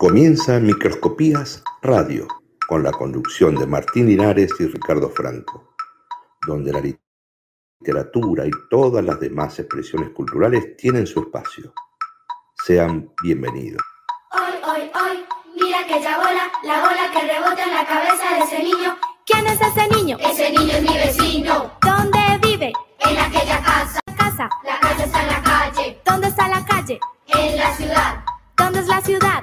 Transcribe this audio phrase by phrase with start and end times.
[0.00, 2.26] Comienza Microscopías Radio,
[2.66, 5.74] con la conducción de Martín Linares y Ricardo Franco,
[6.46, 11.74] donde la literatura y todas las demás expresiones culturales tienen su espacio.
[12.64, 13.82] Sean bienvenidos.
[14.32, 15.18] Hoy, hoy, hoy,
[15.62, 18.96] mira aquella bola, la bola que rebota en la cabeza de ese niño.
[19.26, 20.16] ¿Quién es ese niño?
[20.18, 21.72] Ese niño es mi vecino.
[21.82, 22.72] ¿Dónde vive?
[23.00, 24.00] En aquella casa.
[24.16, 24.48] Casa.
[24.64, 26.00] La casa está en la calle.
[26.06, 26.98] ¿Dónde está la calle?
[27.26, 28.24] En la ciudad.
[28.56, 29.42] ¿Dónde es la ciudad?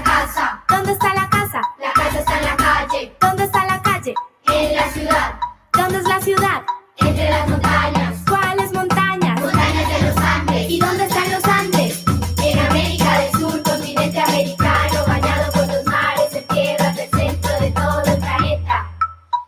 [0.31, 0.63] casa.
[0.67, 1.61] ¿Dónde está la casa?
[1.79, 3.15] La casa está en la calle.
[3.19, 4.13] ¿Dónde está la calle?
[4.47, 5.39] En la ciudad.
[5.73, 6.61] ¿Dónde es la ciudad?
[6.97, 8.15] Entre las montañas.
[8.27, 9.41] ¿Cuáles montañas?
[9.41, 10.69] Montañas de los Andes.
[10.69, 12.05] ¿Y dónde están los Andes?
[12.43, 17.71] En América del Sur, continente americano, bañado por los mares de tierras del centro de
[17.71, 18.87] todo el planeta.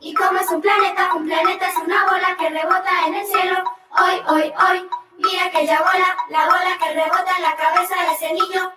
[0.01, 1.13] ¿Y cómo es un planeta?
[1.15, 3.63] Un planeta es una bola que rebota en el cielo.
[3.97, 8.33] Hoy, hoy, hoy, mira aquella bola, la bola que rebota en la cabeza de ese
[8.33, 8.73] niño.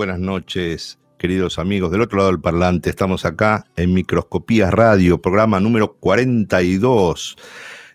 [0.00, 1.90] Buenas noches, queridos amigos.
[1.92, 7.36] Del otro lado del parlante, estamos acá en Microscopías Radio, programa número 42.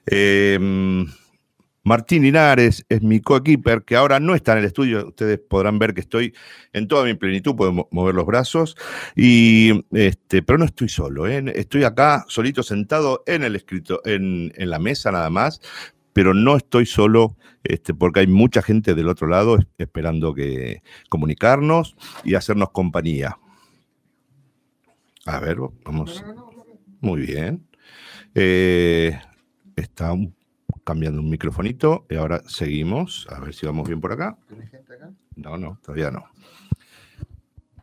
[0.05, 0.59] Eh,
[1.83, 5.07] Martín Linares es mi coequiper, que ahora no está en el estudio.
[5.07, 6.35] Ustedes podrán ver que estoy
[6.73, 8.77] en toda mi plenitud, puedo mo- mover los brazos.
[9.15, 11.43] Y, este, pero no estoy solo, ¿eh?
[11.55, 15.59] estoy acá solito sentado en el escrito, en la mesa nada más,
[16.15, 20.81] pero no estoy solo este, porque hay mucha gente del otro lado es- esperando que
[21.09, 23.37] comunicarnos y hacernos compañía.
[25.25, 26.23] A ver, vamos.
[27.01, 27.67] Muy bien.
[28.33, 29.19] Eh,
[29.75, 30.33] está un-
[30.85, 33.27] cambiando un microfonito y ahora seguimos.
[33.29, 34.37] A ver si vamos bien por acá.
[35.35, 36.23] No, no, todavía no.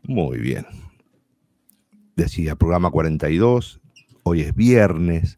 [0.05, 0.65] Muy bien.
[2.17, 3.81] Decía, programa 42.
[4.23, 5.37] Hoy es viernes.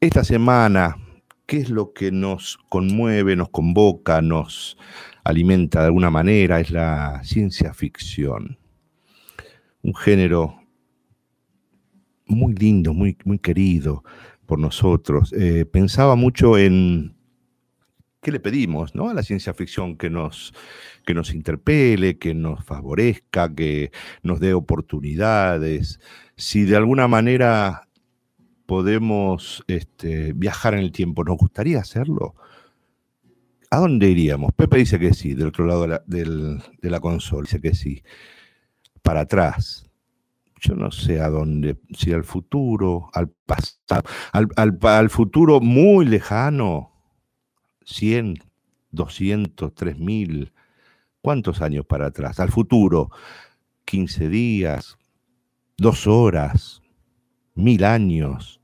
[0.00, 0.96] Esta semana,
[1.50, 4.78] ¿qué es lo que nos conmueve, nos convoca, nos
[5.24, 6.60] alimenta de alguna manera?
[6.60, 8.56] Es la ciencia ficción.
[9.82, 10.62] Un género
[12.26, 14.04] muy lindo, muy, muy querido
[14.46, 15.32] por nosotros.
[15.32, 17.16] Eh, pensaba mucho en
[18.22, 19.08] qué le pedimos ¿no?
[19.08, 20.54] a la ciencia ficción que nos,
[21.04, 23.90] que nos interpele, que nos favorezca, que
[24.22, 25.98] nos dé oportunidades.
[26.36, 27.88] Si de alguna manera
[28.70, 32.36] podemos este, viajar en el tiempo, ¿nos gustaría hacerlo?
[33.70, 34.52] ¿A dónde iríamos?
[34.54, 37.74] Pepe dice que sí, del otro lado de la, del- de la consola, dice que
[37.74, 38.02] sí.
[39.02, 39.86] Para atrás.
[40.60, 46.04] Yo no sé a dónde, si al futuro, al pasado, al, al al futuro muy
[46.06, 46.92] lejano,
[47.84, 48.36] 100,
[48.92, 50.52] 200, 3000,
[51.22, 52.40] ¿cuántos años para atrás?
[52.40, 53.10] Al futuro,
[53.86, 54.98] 15 días,
[55.78, 56.82] dos horas,
[57.54, 58.59] mil años.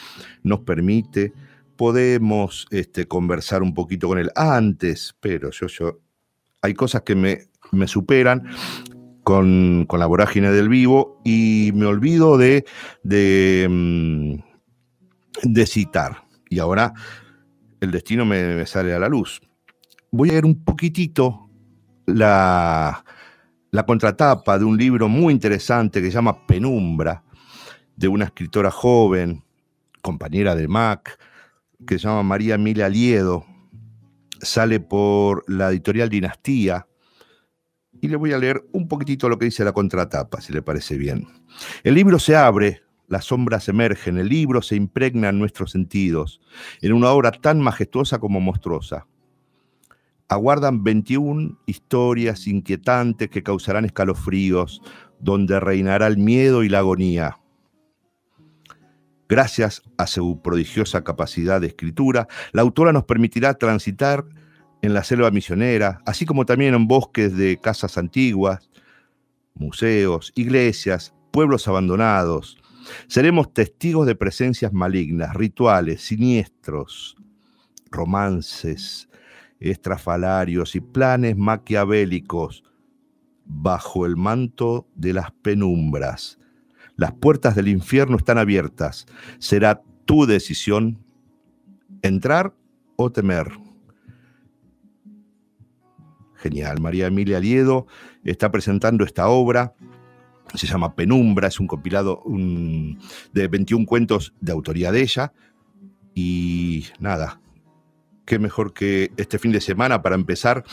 [0.42, 1.34] nos permite,
[1.76, 6.00] podemos este, conversar un poquito con él antes, pero yo, yo,
[6.62, 8.48] hay cosas que me, me superan
[9.24, 12.66] con, con la vorágine del vivo y me olvido de,
[13.04, 14.36] de, mm,
[15.66, 16.24] citar.
[16.50, 16.94] Y ahora
[17.82, 19.42] el destino me, me sale a la luz.
[20.12, 21.50] Voy a leer un poquitito
[22.06, 23.04] la,
[23.72, 27.24] la contratapa de un libro muy interesante que se llama Penumbra,
[27.96, 29.44] de una escritora joven,
[30.02, 31.18] compañera de Mac,
[31.88, 33.46] que se llama María Emilia Liedo.
[34.42, 36.88] Sale por la editorial Dinastía
[38.02, 40.98] y le voy a leer un poquitito lo que dice la contratapa, si le parece
[40.98, 41.28] bien.
[41.84, 46.42] El libro se abre, las sombras emergen, el libro se impregna en nuestros sentidos,
[46.82, 49.08] en una obra tan majestuosa como monstruosa.
[50.28, 54.82] Aguardan 21 historias inquietantes que causarán escalofríos,
[55.20, 57.40] donde reinará el miedo y la agonía.
[59.28, 64.24] Gracias a su prodigiosa capacidad de escritura, la autora nos permitirá transitar
[64.84, 68.70] en la selva misionera, así como también en bosques de casas antiguas,
[69.56, 72.58] museos, iglesias, pueblos abandonados.
[73.08, 77.16] Seremos testigos de presencias malignas, rituales, siniestros,
[77.90, 79.10] romances,
[79.60, 82.64] estrafalarios y planes maquiavélicos
[83.46, 86.38] bajo el manto de las penumbras.
[86.98, 89.06] Las puertas del infierno están abiertas.
[89.40, 91.04] Será tu decisión
[92.02, 92.54] entrar
[92.96, 93.52] o temer.
[96.36, 96.80] Genial.
[96.80, 97.88] María Emilia Liedo
[98.24, 99.74] está presentando esta obra.
[100.54, 102.24] Se llama Penumbra, es un compilado
[103.34, 105.34] de 21 cuentos de autoría de ella.
[106.14, 107.42] Y nada,
[108.26, 110.64] qué mejor que este fin de semana para empezar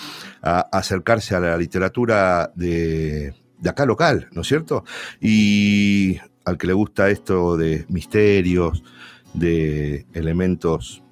[0.43, 4.85] a acercarse a la literatura de, de acá local, ¿no es cierto?
[5.21, 8.83] Y al que le gusta esto de misterios,
[9.35, 11.03] de elementos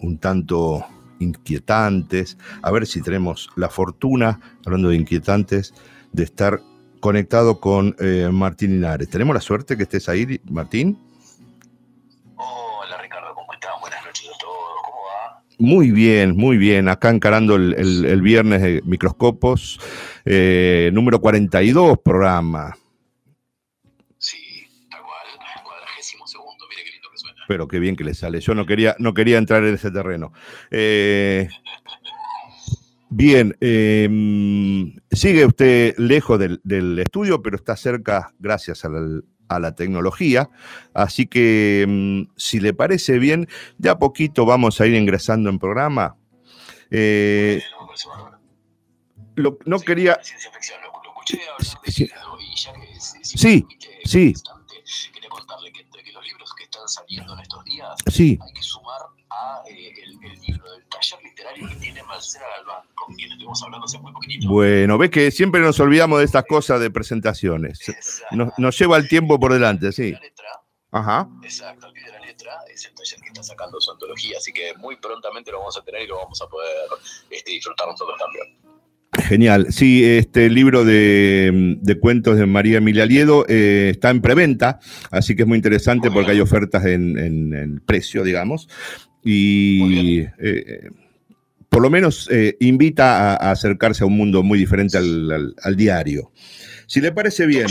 [0.00, 0.84] un tanto
[1.20, 5.72] inquietantes, a ver si tenemos la fortuna, hablando de inquietantes,
[6.10, 6.60] de estar
[6.98, 9.08] conectado con eh, Martín Linares.
[9.08, 10.98] ¿Tenemos la suerte que estés ahí, Martín?
[12.34, 13.70] Hola Ricardo, ¿cómo estás?
[13.80, 15.42] Buenas noches a todos, ¿cómo va?
[15.60, 16.88] Muy bien, muy bien.
[16.88, 19.78] Acá encarando el, el viernes de Microscopos
[20.24, 22.76] eh, número 42 programa.
[24.18, 27.42] Sí, tal cual, cuadragésimo segundo, mire qué lindo que suena.
[27.48, 28.40] Pero qué bien que le sale.
[28.40, 30.32] Yo no quería, no quería entrar en ese terreno.
[30.70, 31.48] Eh,
[33.10, 34.08] bien, eh,
[35.10, 40.50] sigue usted lejos del, del, estudio, pero está cerca gracias a la tecnología.
[40.94, 43.48] Así que, mm, si le parece bien,
[43.78, 46.16] de a poquito vamos a ir ingresando en programa.
[46.94, 47.62] Eh,
[49.36, 50.18] lo, no sí, quería.
[50.22, 52.04] Ciencia ficción, lo, lo escuché hablar de Sí.
[52.40, 53.66] y ya que es Sí,
[54.04, 54.28] sí.
[54.28, 54.74] importante,
[55.12, 58.52] quería contarle que entre que los libros que están saliendo en estos días Sí, hay
[58.52, 59.00] que sumar
[59.30, 63.62] a eh, el, el libro del taller literario que tiene Marcela Galván, con quien estuvimos
[63.62, 64.48] hablando hace muy poquitito.
[64.48, 67.80] bueno, ves que siempre nos olvidamos de estas cosas de presentaciones.
[68.32, 70.12] Nos, nos lleva el tiempo por delante, sí.
[70.12, 70.48] La letra,
[70.94, 71.26] Ajá.
[71.42, 74.52] Exacto, al pie de la letra es el taller que está sacando su antología, así
[74.52, 76.76] que muy prontamente lo vamos a tener y lo vamos a poder
[77.30, 78.58] este, disfrutar nosotros también.
[79.12, 79.66] Genial.
[79.70, 84.80] Sí, este libro de, de cuentos de María Emilia Liedo eh, está en preventa,
[85.10, 88.68] así que es muy interesante Muy porque hay ofertas en, en- en precio, digamos.
[89.22, 90.88] Y eh,
[91.68, 95.54] por lo menos eh, invita a, a acercarse a un mundo muy diferente al, al-
[95.62, 96.32] al diario.
[96.86, 97.66] Si le parece bien,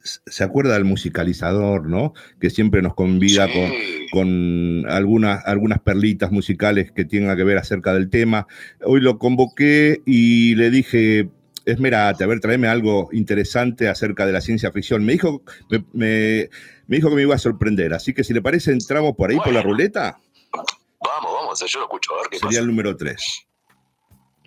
[0.00, 2.14] se acuerda del musicalizador, ¿no?
[2.40, 3.52] Que siempre nos convida Sí.
[3.52, 3.72] con
[4.22, 8.46] algunas, algunas perlitas musicales que tengan que ver acerca del tema.
[8.84, 11.28] Hoy lo convoqué y le dije,
[11.64, 15.04] esmerate, a ver, tráeme algo interesante acerca de la ciencia ficción.
[15.04, 16.48] Me dijo, me, me-
[16.88, 19.36] me dijo que me iba a sorprender, así que si le parece, entramos por ahí
[19.38, 20.18] por la ruleta.
[20.52, 22.60] Vamos, vamos, yo lo escucho, a ver qué Sería pasa.
[22.60, 23.16] el número 3.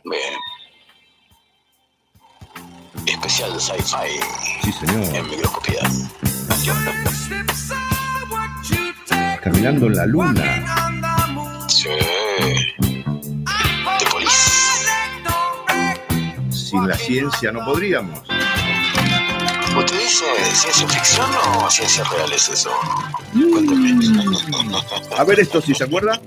[0.05, 0.33] Bien.
[3.05, 4.19] Especial de sci-fi
[4.63, 5.15] Sí, señor.
[5.15, 5.79] en microscopía.
[9.41, 10.43] Caminando en la luna.
[11.67, 11.89] Sí.
[13.99, 14.85] De polis.
[16.49, 18.19] Sin la ciencia no podríamos.
[19.77, 22.71] ¿Usted dice ciencia ficción o ciencia real es eso?
[23.31, 23.97] Cuénteme.
[25.17, 26.19] A ver esto, si se acuerda.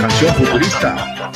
[0.00, 1.32] Canción futurista.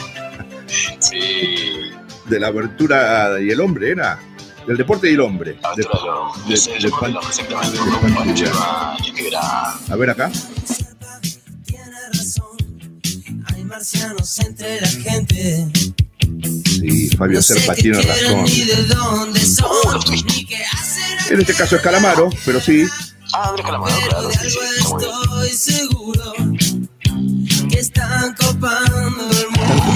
[2.28, 4.18] De la abertura y el hombre, era.
[4.66, 5.52] Del deporte y el hombre.
[5.52, 6.32] De- Aventuralo.
[6.48, 7.72] de- de Pan- de Pan-
[9.88, 10.30] a ver acá.
[11.64, 12.56] Tiene razón,
[13.54, 15.66] hay marcianos entre la gente.
[16.64, 18.44] Sí, Fabio Serpa tiene razón.
[21.30, 22.84] En este caso es Calamaro, pero sí.
[23.32, 24.30] Ah, Andrés Calamaro, Pero claro.
[25.44, 25.88] Sí, sí,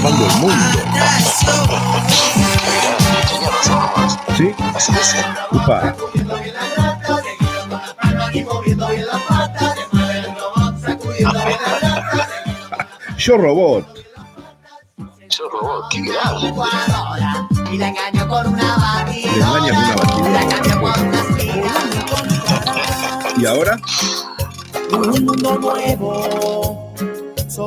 [0.09, 0.55] el mundo.
[1.27, 1.99] Están ocupando el
[3.49, 3.67] mundo.
[4.37, 4.47] ¿Sí?
[5.51, 5.77] Upa.
[13.17, 13.85] Yo robot.
[15.29, 16.53] Yo robot, qué grande.
[17.71, 19.95] Y la engaño con una batidora.
[23.37, 23.77] ¿Y ahora?
[24.91, 26.80] un mundo nuevo,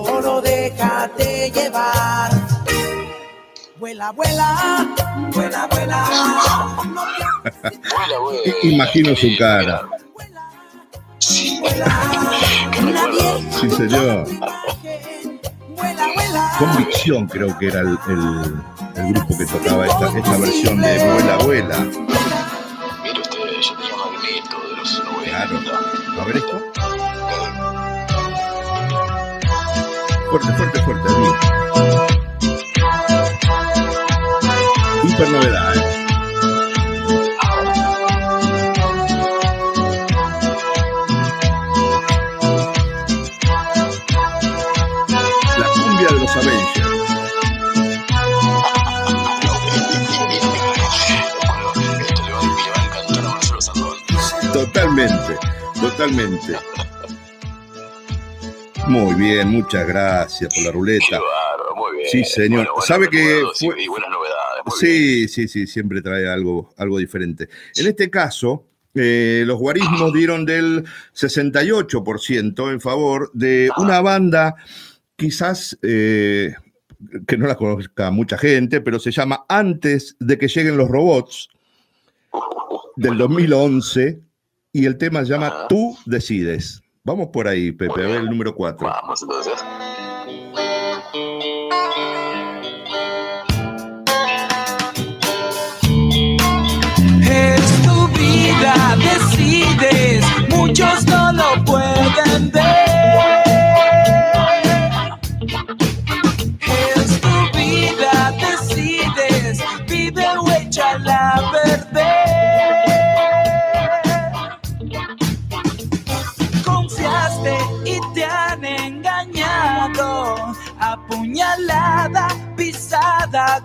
[0.03, 2.31] solo déjate llevar.
[3.79, 4.87] Vuela, vuela,
[5.33, 6.05] vuela, vuela.
[8.63, 9.83] Imagino su cara.
[11.19, 11.61] Sí.
[13.61, 14.27] Sí, señor.
[16.59, 18.55] Convicción creo que era el, el-
[18.97, 21.79] el grupo que tocaba esta, esta versión de Vuela, Vuela.
[21.81, 25.31] Mire usted, yo tenía Magneto de los 90.
[25.31, 26.21] Claro.
[26.21, 26.57] A ver esto.
[30.35, 31.09] Fuerte, fuerte, fuerte.
[31.09, 31.31] ahí.
[35.05, 35.81] Hiper novedad, ¿eh?
[45.57, 46.91] La cumbia de los Avengers.
[53.09, 53.31] Bueno,
[54.41, 54.67] esto
[58.89, 61.07] Muy bien, muchas gracias por la ruleta.
[61.19, 62.09] bárbaro, muy bien.
[62.11, 62.67] Sí, señor.
[62.67, 64.63] Bueno, ¿Sabe que recuerdos y- fue- Y buenas novedades.
[64.67, 65.29] muy bien.
[65.29, 67.49] Sí, sí, sí, siempre trae algo, algo diferente.
[67.77, 74.55] En este caso, eh, los guarismos dieron del 68% en favor de una banda,
[75.17, 76.55] quizás eh,
[77.27, 81.49] que no la conozca mucha gente, pero se llama Antes de que lleguen los robots,
[82.97, 84.21] del 2011,
[84.73, 85.69] y el tema se llama Ajá.
[85.69, 86.83] Tú decides.
[87.07, 88.87] Vamos por ahí, Pepe, a ver el número 4.
[88.87, 89.53] Vamos entonces.
[97.21, 102.74] Es tu vida, decides, muchos no lo pueden ver.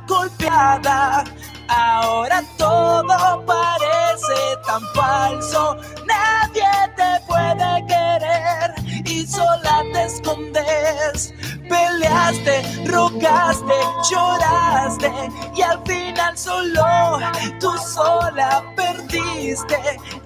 [0.07, 1.23] Golpeada.
[1.67, 5.77] Ahora todo parece tan falso,
[6.07, 6.63] nadie
[6.95, 8.73] te puede querer
[9.05, 11.33] y sola te escondes.
[11.69, 13.75] Peleaste, rogaste,
[14.09, 15.11] lloraste
[15.55, 17.19] y al final solo
[17.59, 19.77] tú sola perdiste.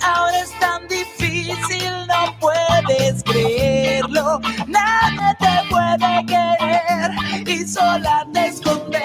[0.01, 4.39] Ahora es tan difícil, no puedes creerlo.
[4.68, 9.02] Nadie te puede querer y sola te escondes.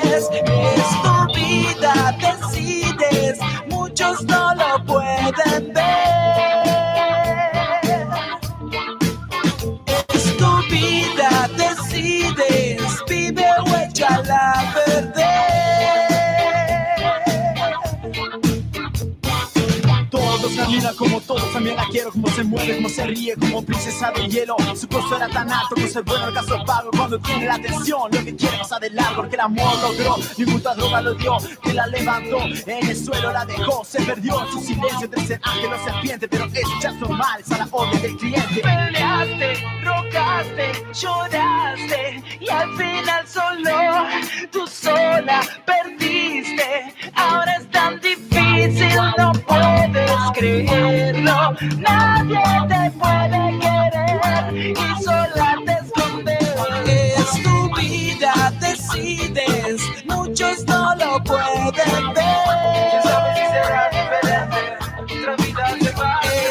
[20.99, 24.57] Como todos, también la quiero, como se mueve, como se ríe, como princesa de hielo.
[24.75, 28.11] Su costo era tan alto que se bueno el caso pago cuando tiene la atención.
[28.11, 31.87] Lo que quiere pasar de porque el amor logró, ninguna droga lo dio, que la
[31.87, 36.29] levantó, en el suelo la dejó, se perdió su silencio entre ser ángel o serpiente,
[36.29, 38.61] pero eso ya es normal, es a la orden del cliente.
[38.61, 43.71] Peleaste, rogaste, lloraste, y al final solo
[44.51, 46.95] tú sola perdiste.
[47.15, 48.01] Ahora es tan
[48.67, 51.55] difícil, no puedes creerlo.
[51.79, 56.55] Nadie te puede querer y sola te escondes.
[56.87, 62.25] Es tu vida, decides, muchos no lo pueden ver.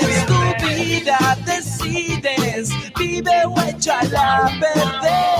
[0.02, 5.37] Es tu vida, decides, vive o échala a perder.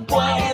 [0.00, 0.53] Muchos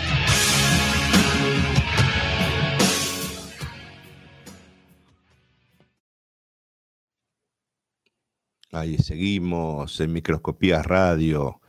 [8.71, 11.59] Ahí seguimos en Microscopías Radio.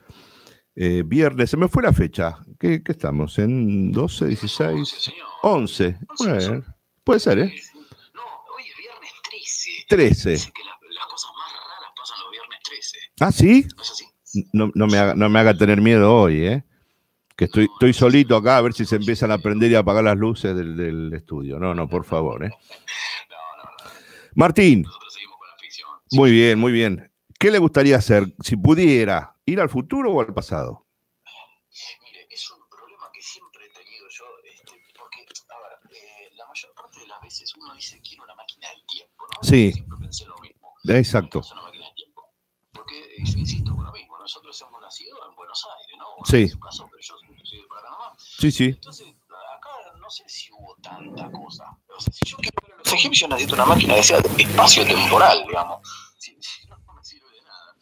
[0.76, 2.38] Eh, viernes, se me fue la fecha.
[2.61, 3.38] ¿Qué, qué estamos?
[3.38, 5.12] ¿En 12, 16?
[5.42, 5.99] 11.
[6.18, 6.64] Bueno,
[7.02, 7.54] puede ser, ¿eh?
[8.14, 8.23] No,
[8.56, 9.71] hoy es viernes 13.
[9.88, 10.30] 13.
[10.30, 12.99] Dice que las, cosas más raras pasan los viernes 13.
[13.21, 13.66] ¿Ah, sí?
[14.52, 14.71] ¿No?
[14.75, 16.64] No, me haga, no me haga tener miedo hoy, ¿eh?
[17.37, 20.04] Que estoy, estoy solito acá a ver si se empiezan a prender y a apagar
[20.04, 21.59] las luces del, del estudio.
[21.59, 22.50] No, no, por favor, ¿eh?
[24.35, 25.88] Martín, Nosotros seguimos con la ficción.
[26.12, 27.12] Muy bien, muy bien.
[27.38, 29.37] ¿Qué le gustaría hacer si pudiera?
[29.45, 30.87] ¿Ir al futuro o al pasado?
[32.04, 36.47] Mire, es un problema que siempre he tenido yo, este, porque, a ver, eh, la
[36.47, 39.42] mayor parte de las veces uno dice quiero una máquina del tiempo, ¿no?
[39.49, 39.73] Sí.
[39.73, 40.75] Siempre pensé lo mismo.
[40.88, 41.40] Exacto.
[41.52, 42.33] Una máquina del tiempo.
[42.73, 46.04] Porque, eh, yo insisto con lo mismo, nosotros hemos nacido en Buenos Aires, ¿no?
[46.11, 46.42] Bueno, Sí.
[46.42, 47.14] En su caso, pero yo
[47.45, 47.97] soy de Paraná.
[48.19, 48.64] Sí, sí.
[48.66, 51.64] Entonces, acá no sé si hubo tanta cosa.
[51.88, 55.81] O sea, si yo quiero ver los egipcios, necesito una máquina sea espacio temporal, digamos.
[56.19, 57.76] Si, si no, no me sirve de nada.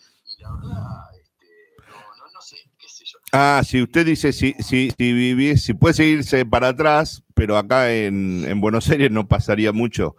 [0.63, 1.47] La verdad, este,
[1.89, 1.95] no,
[2.27, 3.19] no, no sé, qué sé yo.
[3.33, 7.93] Ah, si usted dice si, si, si vivís, si puede seguirse para atrás, pero acá
[7.93, 10.17] en, en Buenos Aires no pasaría mucho.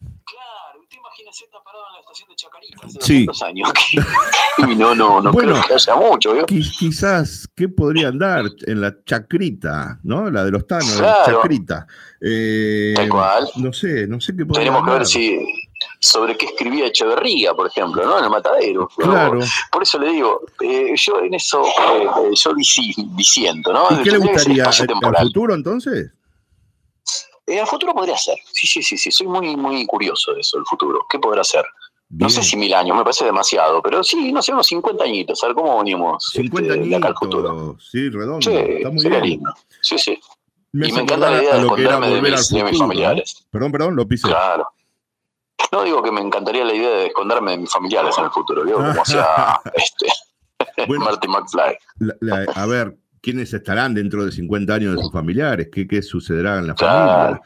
[0.00, 3.26] Claro, usted imagínese estar parado en la estación de Chacarita hace Sí.
[3.26, 3.72] 200 años.
[4.72, 5.52] y no, no, no Bueno.
[5.54, 10.30] creo que haya mucho, quizás, ¿qué podría andar en la chacrita, ¿no?
[10.30, 11.40] La de los tanos, la Claro.
[11.42, 11.86] chacrita.
[12.20, 13.48] Eh, Tal cual.
[13.56, 15.38] no sé, no sé qué podría Tenemos que ver si
[16.00, 18.18] sobre qué escribía Echeverría, por ejemplo, ¿no?
[18.18, 18.88] En el matadero.
[18.98, 19.04] ¿no?
[19.10, 19.40] Claro.
[19.72, 22.52] Por eso le digo, eh, yo en eso, eh, eh, yo
[23.16, 23.86] disiento, ¿no?
[23.90, 24.62] ¿Y qué le gustaría?
[24.62, 25.26] espacio ¿El, el temporal.
[25.26, 26.10] futuro entonces?
[27.46, 28.36] Eh, a futuro podría ser.
[28.52, 29.10] Sí, sí, sí, sí.
[29.10, 31.06] Soy muy, muy curioso de eso, el futuro.
[31.08, 31.64] ¿Qué podrá ser?
[32.10, 35.44] No sé si mil años, me parece demasiado, pero sí, no sé, unos 50 añitos,
[35.44, 37.50] a ver cómo venimos 50 este, de acá al futuro.
[37.52, 39.22] añitos, sí, redondo, Sí, está muy bien.
[39.22, 39.54] lindo.
[39.82, 40.18] Sí, sí.
[40.72, 43.46] Me y me encanta la idea de esconderme de al mis, de mis familiares.
[43.50, 44.26] Perdón, perdón, lo pisé.
[44.28, 44.68] Claro.
[45.72, 48.64] No digo que me encantaría la idea de esconderme de mis familiares en el futuro,
[48.64, 49.26] digo, como hacía
[49.74, 51.04] este, Bueno.
[51.04, 51.76] Marty McFly.
[51.98, 55.68] La- la- a ver, ¿quiénes estarán dentro de 50 años de sus familiares?
[55.72, 57.40] ¿Qué, qué sucederá en la familia?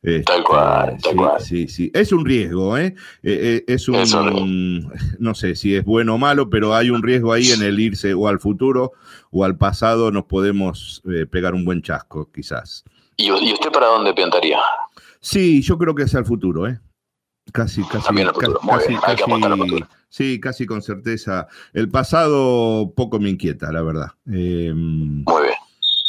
[0.00, 1.40] Este, Tal cual, tal sí, cual.
[1.40, 1.90] sí, sí.
[1.92, 2.94] Es un riesgo, ¿eh?
[3.24, 6.90] Eh, eh, es un, Es un no sé si es bueno o malo, pero hay
[6.90, 8.92] un riesgo ahí en el irse o al futuro
[9.32, 12.84] o al pasado, nos podemos eh, pegar un buen chasco, quizás.
[13.16, 14.60] ¿Y, y usted para dónde piantaría?
[15.20, 16.78] Sí, yo creo que es al futuro, ¿eh?
[17.52, 18.60] Casi, casi, También futuro.
[18.60, 21.46] Casi, bien, casi- sí, casi con certeza.
[21.72, 24.08] El pasado poco me inquieta, la verdad.
[24.32, 25.54] Eh, Muy bien.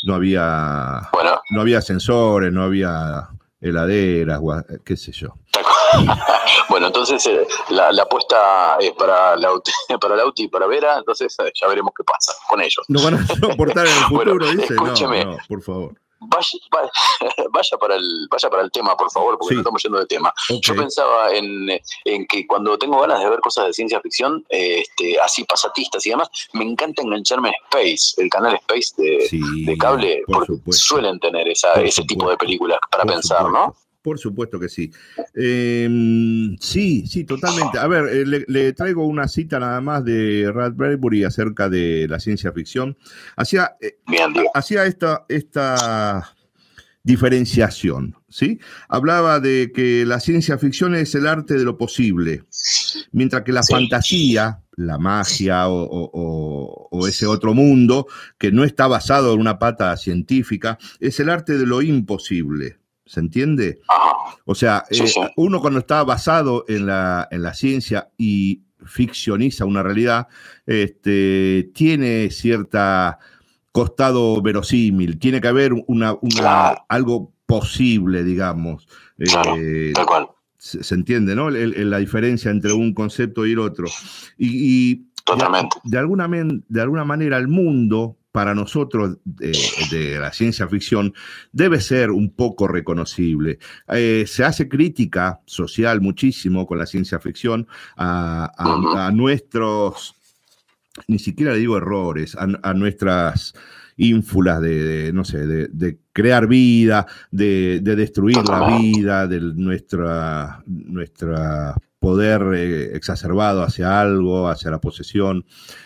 [0.03, 3.29] no había, Bueno, no había sensores, no había
[3.61, 4.39] heladeras,
[4.83, 5.35] qué sé yo.
[6.69, 11.35] bueno entonces eh, la, la apuesta es para Lauti, para Lauti y para Vera, entonces
[11.39, 12.85] eh, ya veremos qué pasa con ellos.
[12.87, 14.47] ¿No van a soportar en el Bueno, futuro?
[14.51, 14.75] dice.
[14.75, 15.25] No, escúcheme.
[15.25, 15.93] no, por favor.
[16.21, 16.89] Vaya, va-
[17.51, 19.59] vaya, para el, vaya para el tema, por favor, porque Sí.
[19.59, 20.33] estamos yendo de tema.
[20.61, 21.69] Yo pensaba en,
[22.05, 26.09] en que cuando tengo ganas de ver cosas de ciencia ficción, este, así pasatistas y
[26.09, 30.53] demás, me encanta engancharme en Space, el canal Space de, Sí, de cable, por porque
[30.57, 30.83] supuesto.
[30.85, 33.67] suelen tener esa, Por ese tipo de películas para Por pensar, supuesto.
[33.67, 33.75] ¿no?
[34.09, 34.91] Por supuesto que sí.
[35.35, 35.87] Eh,
[36.59, 37.77] sí, sí, totalmente.
[37.77, 42.07] A ver, eh, le, le traigo una cita nada más de Rad Bradbury acerca de
[42.09, 42.97] la ciencia ficción.
[43.35, 43.99] Hacía, eh,
[44.55, 46.33] hacía esta, esta
[47.03, 48.59] diferenciación, ¿sí?
[48.87, 52.43] Hablaba de que la ciencia ficción es el arte de lo posible,
[53.11, 53.73] mientras que la Sí.
[53.73, 58.07] fantasía, la magia o, o- o- o ese otro mundo
[58.39, 62.77] que no está basado en una pata científica, es el arte de lo imposible.
[63.09, 63.79] ¿Se entiende?
[63.87, 64.37] Ajá.
[64.45, 65.19] O sea, Sí, eh, sí.
[65.35, 70.27] uno cuando está basado en la, en la ciencia y ficcioniza una realidad,
[70.67, 73.17] este, tiene cierta
[73.71, 76.85] costado verosímil, tiene que haber una, una- Claro.
[76.87, 78.87] algo posible, digamos.
[79.17, 80.27] Claro, Eh, Tal cual,
[80.59, 81.49] se, se entiende, ¿no?
[81.49, 83.87] El- el- la diferencia entre un concepto y el otro.
[84.37, 85.77] Y, y totalmente.
[85.83, 89.57] de, alguna, men- de alguna manera el mundo, para nosotros de,
[89.91, 91.13] de la ciencia ficción,
[91.51, 93.57] debe ser un poco reconocible.
[93.87, 98.97] Eh, se hace crítica social muchísimo con la ciencia ficción a, a- Ujú.
[98.97, 100.15] a nuestros,
[101.07, 103.53] ni siquiera le digo errores, a, a nuestras
[103.97, 109.41] ínfulas de, de, no sé, de, de crear vida, de, de destruir la vida, de
[109.41, 115.45] nuestra, nuestra poder eh, exacerbado hacia algo, hacia la posesión.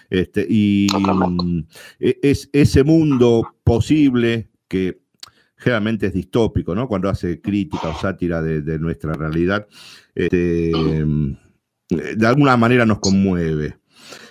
[0.10, 1.60] Este, y mm,
[2.00, 5.02] e- es ese mundo posible que
[5.58, 6.88] generalmente es distópico, ¿no?
[6.88, 9.68] Cuando hace crítica o sátira de, nuestra realidad,
[10.14, 10.72] este,
[11.90, 13.78] de alguna manera nos conmueve.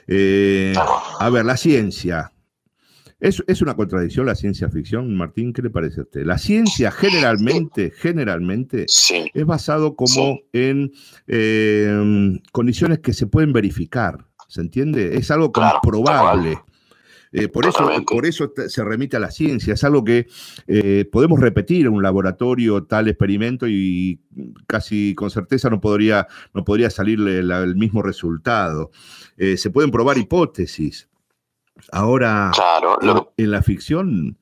[0.06, 0.74] Eh,
[1.18, 2.32] a ver, la ciencia.
[3.22, 5.52] ¿Es, ¿Es, una contradicción la ciencia ficción, Martín?
[5.52, 6.26] ¿Qué le parece a usted?
[6.26, 10.90] La ciencia generalmente, generalmente, es basado como en
[11.28, 15.16] eh, condiciones que se pueden verificar, ¿se entiende?
[15.16, 16.58] Es algo comprobable.
[17.30, 20.26] Eh, por, eso, por eso se remite a la ciencia, es algo que
[20.66, 24.20] eh, podemos repetir en un laboratorio tal experimento y
[24.66, 28.90] casi con certeza no podría, no podría salirle el mismo resultado.
[29.36, 31.08] Eh, se pueden probar hipótesis.
[31.90, 32.52] Ahora,
[33.36, 34.38] en, la ficción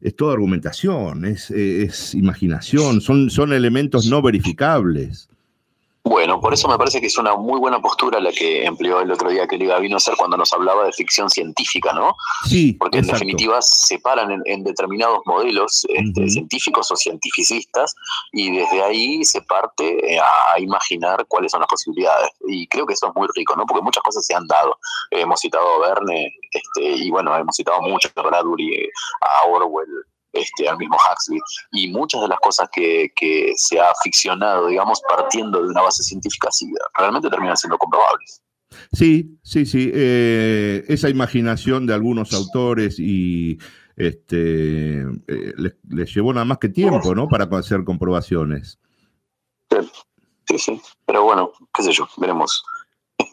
[0.00, 5.28] es toda argumentación, es, es imaginación, son, son elementos no verificables.
[6.06, 9.10] Bueno, por eso me parece que es una muy buena postura la que empleó el
[9.10, 12.14] otro día Kelly Gavino ser cuando nos hablaba de ficción científica, ¿no?
[12.44, 12.74] Sí.
[12.74, 17.94] Porque en definitiva se paran en, determinados modelos este, científicos o cientificistas
[18.32, 22.30] y desde ahí se parte eh, a imaginar cuáles son las posibilidades.
[22.48, 23.64] Y creo que eso es muy rico, ¿no?
[23.64, 24.76] Porque muchas cosas se han dado.
[25.10, 28.90] hemos citado a Verne este, y bueno, hemos citado mucho a Bradbury,
[29.22, 29.88] a Orwell,
[30.34, 31.40] este, al mismo Huxley.
[31.72, 33.10] Y muchas de las cosas que,
[33.56, 38.42] se ha ficcionado, digamos, partiendo de una base científica, sí, realmente terminan siendo comprobables.
[38.92, 39.90] Sí, sí, sí.
[39.94, 43.58] Eh, esa imaginación de algunos autores y
[43.96, 45.52] este eh,
[45.88, 47.28] les, llevó nada más que tiempo, ¿no?
[47.28, 48.80] Para hacer comprobaciones.
[50.48, 50.82] Sí, sí.
[51.06, 52.64] Pero bueno, qué sé yo, veremos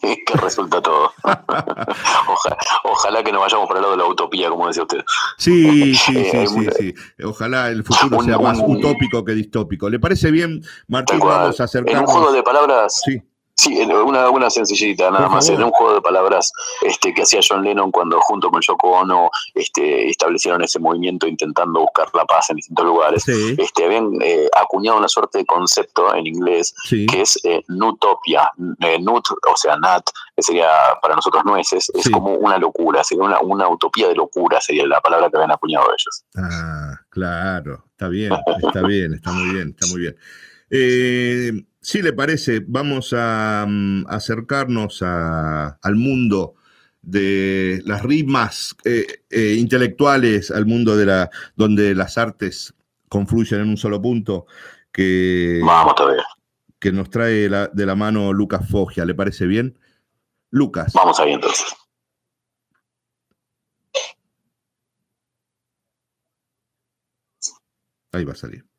[0.26, 1.12] que resulta todo.
[2.84, 5.04] ojalá, que no vayamos por el lado de la utopía, como decía usted.
[5.38, 9.90] Sí, sí, sí, sí, sí, Ojalá el futuro sea más utópico que distópico.
[9.90, 11.20] ¿Le parece bien, Martín?
[11.20, 12.02] Vamos a acercarnos.
[12.02, 13.02] En un juego de palabras.
[13.06, 13.22] Sí.
[13.62, 17.64] Sí, una, una sencillita, nada más, en un juego de palabras este, que hacía John
[17.64, 22.56] Lennon cuando junto con Yoko Ono este, establecieron ese movimiento intentando buscar la paz en
[22.56, 23.28] distintos lugares.
[23.28, 28.50] Este, habían eh, acuñado una suerte de concepto en inglés que es eh, nutopia.
[28.80, 30.68] Eh, nut, o sea, nat, que sería
[31.00, 35.02] para nosotros nueces, es como una locura, sería una, una utopía de locura, sería la
[35.02, 36.24] palabra que habían acuñado ellos.
[36.36, 40.18] Ah, claro, está bien, está bien, está muy bien, está muy bien.
[40.72, 46.56] Eh, si le parece, vamos a, mm, acercarnos al mundo
[47.02, 52.74] de las rimas eh, eh, intelectuales, al mundo de la, donde las artes
[53.10, 54.46] confluyen en un solo punto,
[54.92, 56.24] que, vamos todavía.
[56.80, 59.04] que nos trae de la mano Lucas Foggia.
[59.06, 59.78] ¿Le parece bien?
[60.52, 60.94] Lucas.
[60.94, 61.66] Vamos ahí entonces.
[68.14, 68.71] Ahí va a salir.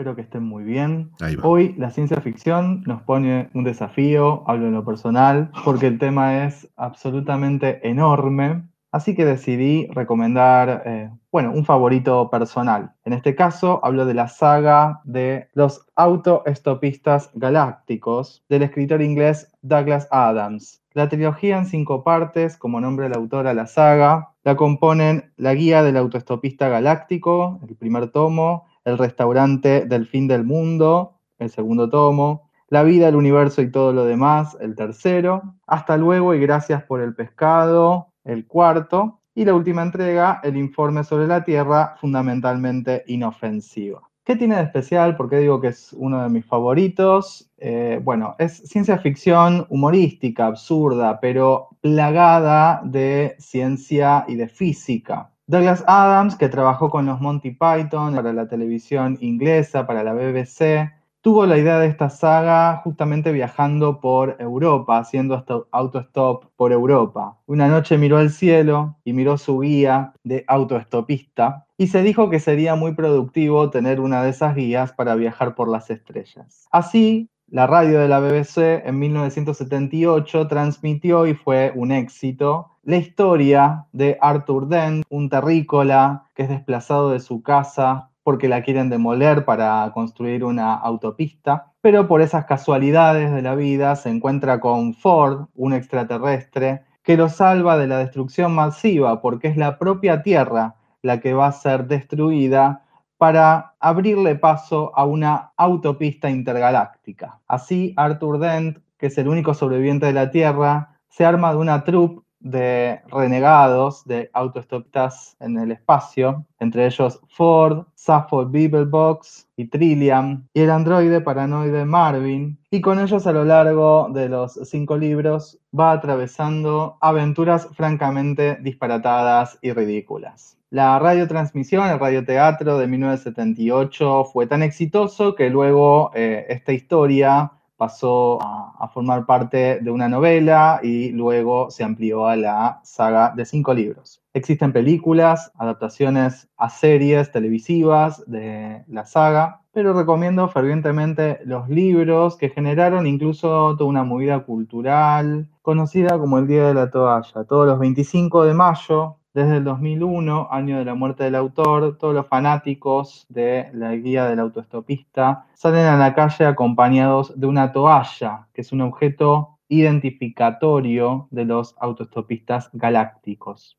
[0.00, 1.10] Espero que estén muy bien.
[1.42, 6.46] Hoy la ciencia ficción nos pone un desafío, hablo en lo personal, porque el tema
[6.46, 8.66] es absolutamente enorme.
[8.92, 12.92] Así que decidí recomendar, eh, bueno, un favorito personal.
[13.04, 20.08] En este caso hablo de la saga de los autoestopistas galácticos del escritor inglés Douglas
[20.10, 20.80] Adams.
[20.94, 25.52] La trilogía en cinco partes, como nombre el autor a la saga, la componen La
[25.52, 31.88] Guía del Autoestopista Galáctico, el primer tomo, el restaurante del fin del mundo, el segundo
[31.88, 36.82] tomo, La vida, el universo y todo lo demás, el tercero, Hasta luego y gracias
[36.84, 43.04] por el pescado, el cuarto, y la última entrega, el informe sobre la Tierra, fundamentalmente
[43.06, 44.02] inofensiva.
[44.24, 45.16] ¿Qué tiene de especial?
[45.16, 47.50] ¿Por qué digo que es uno de mis favoritos?
[47.58, 55.29] Eh, bueno, es ciencia ficción humorística, absurda, pero plagada de ciencia y de física.
[55.50, 60.92] Douglas Adams, que trabajó con los Monty Python para la televisión inglesa, para la BBC,
[61.22, 67.36] tuvo la idea de esta saga justamente viajando por Europa, haciendo autostop por Europa.
[67.46, 72.38] Una noche miró al cielo y miró su guía de autoestopista y se dijo que
[72.38, 76.68] sería muy productivo tener una de esas guías para viajar por las estrellas.
[76.70, 83.86] Así, la radio de la BBC en 1978 transmitió y fue un éxito la historia
[83.92, 89.44] de Arthur Dent, un terrícola que es desplazado de su casa porque la quieren demoler
[89.44, 95.46] para construir una autopista, pero por esas casualidades de la vida se encuentra con Ford,
[95.54, 101.20] un extraterrestre, que lo salva de la destrucción masiva porque es la propia Tierra la
[101.20, 102.84] que va a ser destruida
[103.16, 107.40] para abrirle paso a una autopista intergaláctica.
[107.46, 111.84] Así, Arthur Dent, que es el único sobreviviente de la Tierra, se arma de una
[111.84, 120.46] troupe de renegados, de autoestopistas en el espacio, entre ellos Ford, Safford Beeblebox y Trillium,
[120.54, 125.58] y el androide paranoide Marvin, y con ellos a lo largo de los cinco libros
[125.78, 130.56] va atravesando aventuras francamente disparatadas y ridículas.
[130.70, 137.50] La radiotransmisión, el radioteatro de 1978 fue tan exitoso que luego eh, esta historia
[137.80, 143.46] pasó a, formar parte de una novela y luego se amplió a la saga de
[143.46, 144.22] cinco libros.
[144.34, 152.50] Existen películas, adaptaciones a series televisivas de la saga, pero recomiendo fervientemente los libros que
[152.50, 157.44] generaron incluso toda una movida cultural conocida como el Día de la Toalla.
[157.44, 162.14] Todos los 25 de mayo desde el 2001, año de la muerte del autor, todos
[162.14, 168.48] los fanáticos de la guía del autoestopista salen a la calle acompañados de una toalla,
[168.52, 173.78] que es un objeto identificatorio de los autoestopistas galácticos.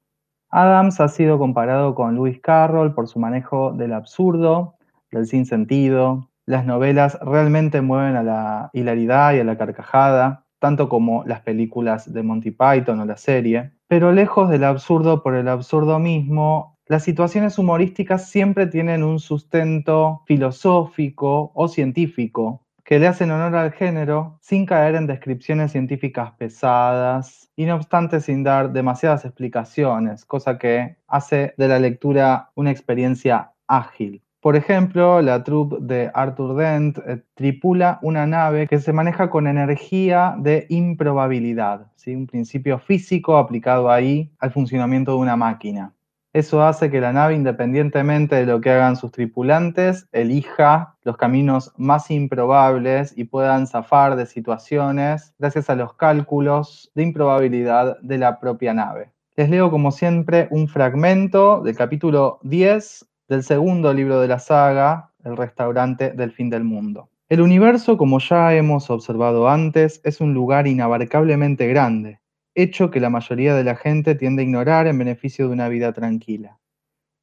[0.50, 4.76] Adams ha sido comparado con Lewis Carroll por su manejo del absurdo,
[5.12, 6.30] del sinsentido.
[6.46, 12.12] Las novelas realmente mueven a la hilaridad y a la carcajada, tanto como las películas
[12.12, 13.72] de Monty Python o la serie.
[13.92, 20.24] Pero lejos del absurdo por el absurdo mismo, las situaciones humorísticas siempre tienen un sustento
[20.26, 27.50] filosófico o científico que le hacen honor al género sin caer en descripciones científicas pesadas
[27.58, 33.52] y no obstante sin dar demasiadas explicaciones, cosa que hace de la lectura una experiencia
[33.68, 34.24] ágil.
[34.42, 39.46] Por ejemplo, la troupe de Arthur Dent eh, tripula una nave que se maneja con
[39.46, 42.16] energía de improbabilidad, ¿sí?
[42.16, 45.94] un principio físico aplicado ahí al funcionamiento de una máquina.
[46.34, 51.72] Eso hace que la nave, independientemente de lo que hagan sus tripulantes, elija los caminos
[51.78, 58.40] más improbables y puedan zafar de situaciones gracias a los cálculos de improbabilidad de la
[58.40, 59.12] propia nave.
[59.36, 65.14] Les leo como siempre un fragmento del capítulo 10 del segundo libro de la saga,
[65.24, 67.08] El restaurante del fin del mundo.
[67.30, 72.20] El universo, como ya hemos observado antes, es un lugar inabarcablemente grande,
[72.56, 75.94] hecho que la mayoría de la gente tiende a ignorar en beneficio de una vida
[75.94, 76.60] tranquila.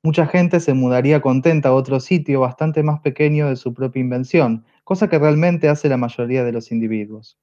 [0.03, 4.65] Mucha gente se mudaría contenta a otro sitio bastante más pequeño de su propia invención,
[4.85, 7.39] cosa que realmente hace la mayoría de los individuos.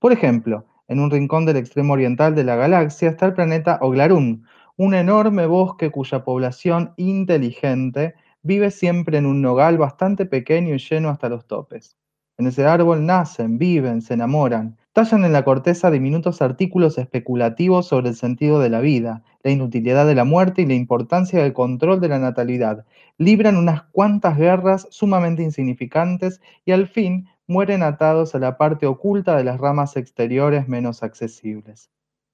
[0.00, 4.44] Por ejemplo, en un rincón del extremo oriental de la galaxia está el planeta Oglarun,
[4.76, 11.08] un enorme bosque cuya población inteligente vive siempre en un nogal bastante pequeño y lleno
[11.08, 11.96] hasta los topes.
[12.38, 18.08] En ese árbol nacen, viven, se enamoran, tallan en la corteza diminutos artículos especulativos sobre
[18.08, 22.00] el sentido de la vida, la inutilidad de la muerte y la importancia del control
[22.00, 22.84] de la natalidad,
[23.18, 29.36] libran unas cuantas guerras sumamente insignificantes y al fin mueren atados a la parte oculta
[29.36, 31.90] de las ramas exteriores menos accesibles.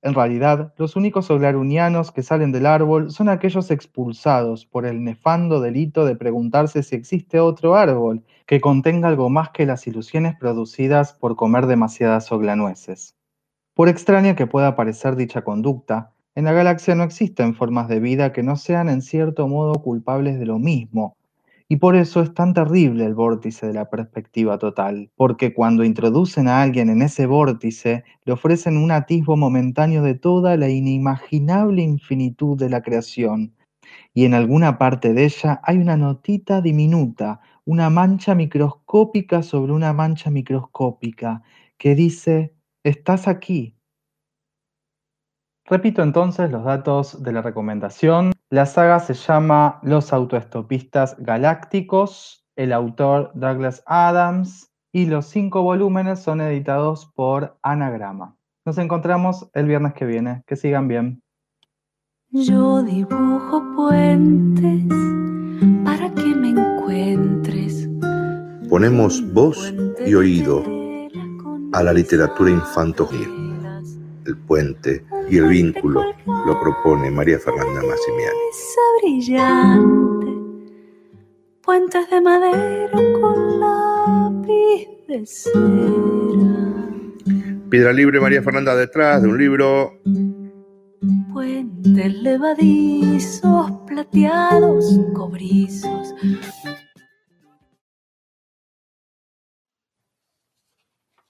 [0.09, 5.61] En realidad, los únicos oglarunianos que salen del árbol son aquellos expulsados por el nefando
[5.61, 11.13] delito de preguntarse si existe otro árbol que contenga algo más que las ilusiones producidas
[11.13, 13.17] por comer demasiadas oglanueces.
[13.75, 18.33] Por extraña que pueda parecer dicha conducta, en la galaxia no existen formas de vida
[18.33, 21.18] que no sean en cierto modo culpables de lo mismo,
[21.69, 26.49] y por eso es tan terrible el vórtice de la perspectiva total, porque cuando introducen
[26.49, 32.57] a alguien en ese vórtice, le ofrecen un atisbo momentáneo de toda la inimaginable infinitud
[32.59, 33.55] de la creación,
[34.15, 39.93] y en alguna parte de ella hay una notita diminuta, una mancha microscópica sobre una
[39.93, 41.43] mancha microscópica,
[41.77, 43.75] que dice, estás aquí,
[45.71, 48.33] Repito entonces los datos de la recomendación.
[48.51, 56.21] La saga se llama Los autoestopistas galácticos, el autor Douglas Adams y los cinco volúmenes
[56.21, 58.39] son editados por Anagrama.
[58.65, 60.45] Nos encontramos el viernes que viene.
[60.47, 61.23] Que sigan bien.
[62.31, 64.85] Yo dibujo puentes
[65.85, 67.87] para que me encuentres.
[68.71, 69.75] Ponemos voz
[70.07, 70.65] y oído
[71.75, 73.48] a la literatura infantil.
[74.29, 78.39] El puente y el vínculo lo propone María Fernanda Massimiani.
[81.63, 86.91] puentes de madera con lápiz de cera.
[87.71, 89.99] Piedra libre María Fernanda detrás de un libro.
[91.33, 96.15] Puentes levadizos, plateados, cobrizos,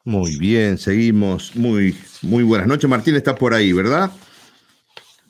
[0.09, 1.55] Muy bien, seguimos.
[1.55, 2.89] Muy, muy buenas noches.
[2.89, 4.11] Martín está por ahí, ¿verdad?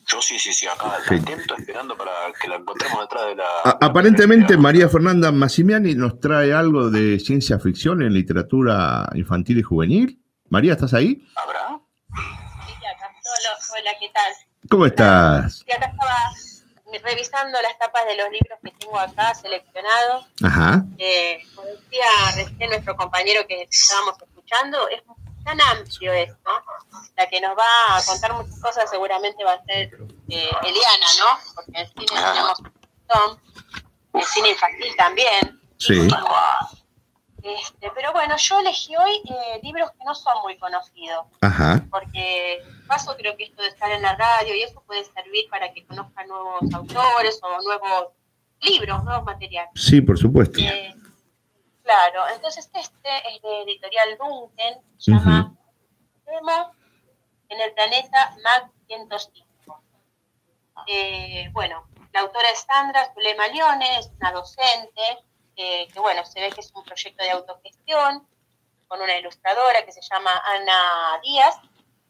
[0.06, 3.44] Yo sí, sí, sí, acá atento, esperando para que la encontremos detrás de la.
[3.80, 10.22] aparentemente, María Fernanda Massimiani nos trae algo de ciencia ficción en literatura infantil y juvenil.
[10.48, 11.26] María, ¿estás ahí?
[11.34, 11.70] ¿Habrá?
[11.70, 11.82] Hola,
[13.98, 14.32] ¿qué ¿qué tal?
[14.70, 15.64] ¿Cómo estás?
[15.66, 20.26] Y acá estaba revisando las tapas de los libros que tengo acá seleccionados.
[20.40, 20.84] Ajá.
[20.98, 24.37] Eh, como decía recién nuestro compañero que estábamos escuchando,
[24.90, 25.02] es
[25.44, 26.50] tan amplio esto.
[27.16, 31.54] La que nos va a contar muchas cosas seguramente va a ser eh, Eliana, ¿no?
[31.54, 32.72] Porque en el cine tenemos un
[33.12, 33.40] montón,
[34.24, 35.60] cine infantil también.
[35.78, 36.08] Sí.
[37.42, 41.26] Este, pero bueno, yo elegí hoy eh, libros que no son muy conocidos.
[41.40, 41.86] Ajá.
[41.90, 45.72] Porque paso creo que esto de estar en la radio y eso puede servir para
[45.72, 48.08] que conozcan nuevos autores o nuevos
[48.60, 49.70] libros, nuevos materiales.
[49.74, 50.58] Sí, por supuesto.
[50.60, 50.94] Eh,
[51.88, 55.56] claro, entonces este es de editorial Duncan, se llama
[56.26, 56.72] Demo
[57.48, 59.82] en el planeta Mag 105.
[60.86, 65.24] Eh, bueno, la autora es Sandra Zulema Leone, es una docente
[65.56, 68.28] que bueno, se ve que es un proyecto de autogestión
[68.86, 71.56] con una ilustradora que se llama Ana Díaz.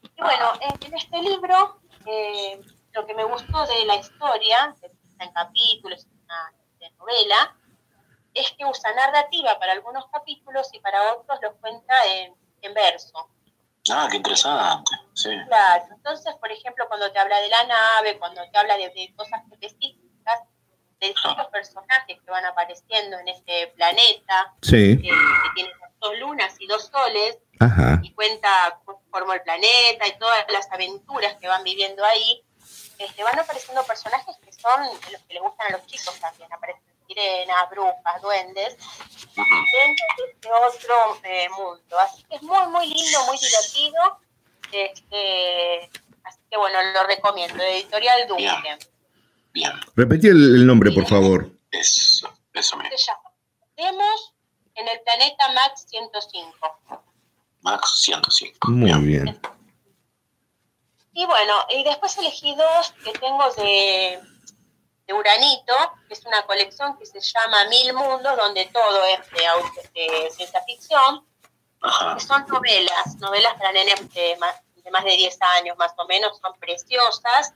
[0.02, 2.60] Y bueno, en, este libro, eh,
[2.92, 6.52] lo que me gustó de la historia, que está en capítulos, es una
[6.98, 7.56] novela,
[8.40, 12.34] es que usa narrativa para algunos capítulos y para otros los cuenta en,
[12.74, 13.30] verso.
[13.90, 14.90] Ah, qué interesante.
[15.14, 15.30] Sí.
[15.46, 19.14] Claro, entonces, por ejemplo, cuando te habla de la nave, cuando te habla de, de
[19.16, 20.40] cosas específicas,
[21.00, 25.00] de distintos personajes que van apareciendo en este planeta, sí.
[25.00, 25.10] que,
[25.54, 25.70] tiene
[26.00, 28.00] dos lunas y dos soles, Ajá.
[28.02, 32.42] y cuenta cómo formó el planeta y todas las aventuras que van viviendo ahí,
[32.98, 36.97] este, van apareciendo personajes que son los que les gustan a los chicos también, aparecen
[37.08, 38.76] sirenas, brujas, duendes,
[39.34, 41.98] dentro de este otro eh, mundo.
[41.98, 44.20] Así que es muy, muy lindo, muy divertido.
[44.70, 45.90] Este,
[46.24, 47.62] así que bueno, lo recomiendo.
[47.62, 48.78] Editorial Duncan.
[49.52, 49.72] Bien.
[49.96, 51.50] Repetí el, el nombre, por favor.
[51.70, 52.96] Eso, eso mismo.
[52.96, 53.30] Se llama
[53.76, 54.34] Demos
[54.74, 57.02] en el planeta Max 105.
[57.62, 58.68] Max 105.
[58.70, 59.40] Muy bien.
[61.12, 64.20] Y bueno, y después elegí dos que tengo de,
[65.08, 65.74] de Uranito,
[66.06, 70.30] que es una colección que se llama Mil Mundos, donde todo es de, auto- de
[70.30, 71.26] ciencia ficción.
[71.80, 72.14] Ajá.
[72.16, 76.06] que son novelas, novelas para nenes de más, de más de 10 años más o
[76.06, 77.54] menos, son preciosas.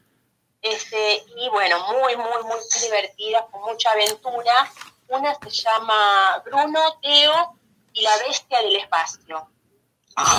[0.62, 4.70] Este, y bueno, muy, muy, muy divertidas, con mucha aventura.
[5.08, 7.58] Una se llama Bruno, Teo
[7.92, 9.48] y la bestia del espacio.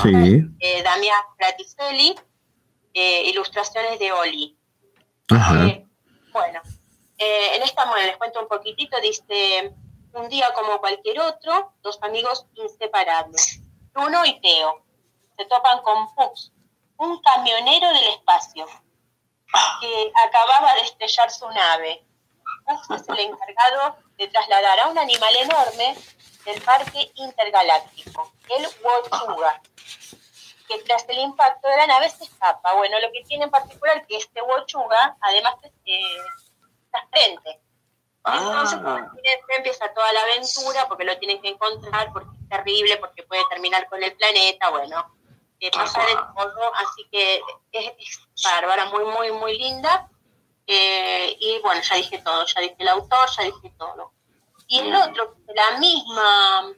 [0.02, 0.44] Sí.
[0.62, 2.16] Eh, Damián Fraticelli,
[2.94, 4.58] eh, ilustraciones de Oli.
[5.30, 5.66] Ajá.
[5.66, 5.86] Eh,
[6.32, 6.62] bueno,
[7.18, 9.74] eh, en esta, bueno, les cuento un poquitito, dice,
[10.14, 13.60] un día como cualquier otro, dos amigos inseparables,
[13.94, 14.84] Bruno y Teo,
[15.38, 16.52] se topan con Pux,
[16.98, 18.66] un camionero del espacio,
[19.82, 22.06] que acababa de estrellar su nave.
[22.66, 25.96] Pux es el encargado de trasladar a un animal enorme
[26.46, 29.62] del parque intergaláctico, el Wochuga,
[30.68, 32.74] que tras el impacto de la nave se escapa.
[32.74, 35.72] Bueno, lo que tiene en particular que este Wochuga, además, es
[36.94, 37.60] transparente.
[38.26, 39.12] Entonces, Ah,
[39.58, 43.88] empieza toda la aventura porque lo tienen que encontrar, porque es terrible, porque puede terminar
[43.90, 45.14] con el planeta, bueno,
[45.60, 47.42] eh, pasa de todo, así que
[47.74, 50.10] es, es bárbara, muy, muy, muy linda.
[50.66, 54.14] Eh, y bueno, ya dije todo, ya dije el autor, ya dije todo.
[54.68, 56.74] Y el otro, de la misma,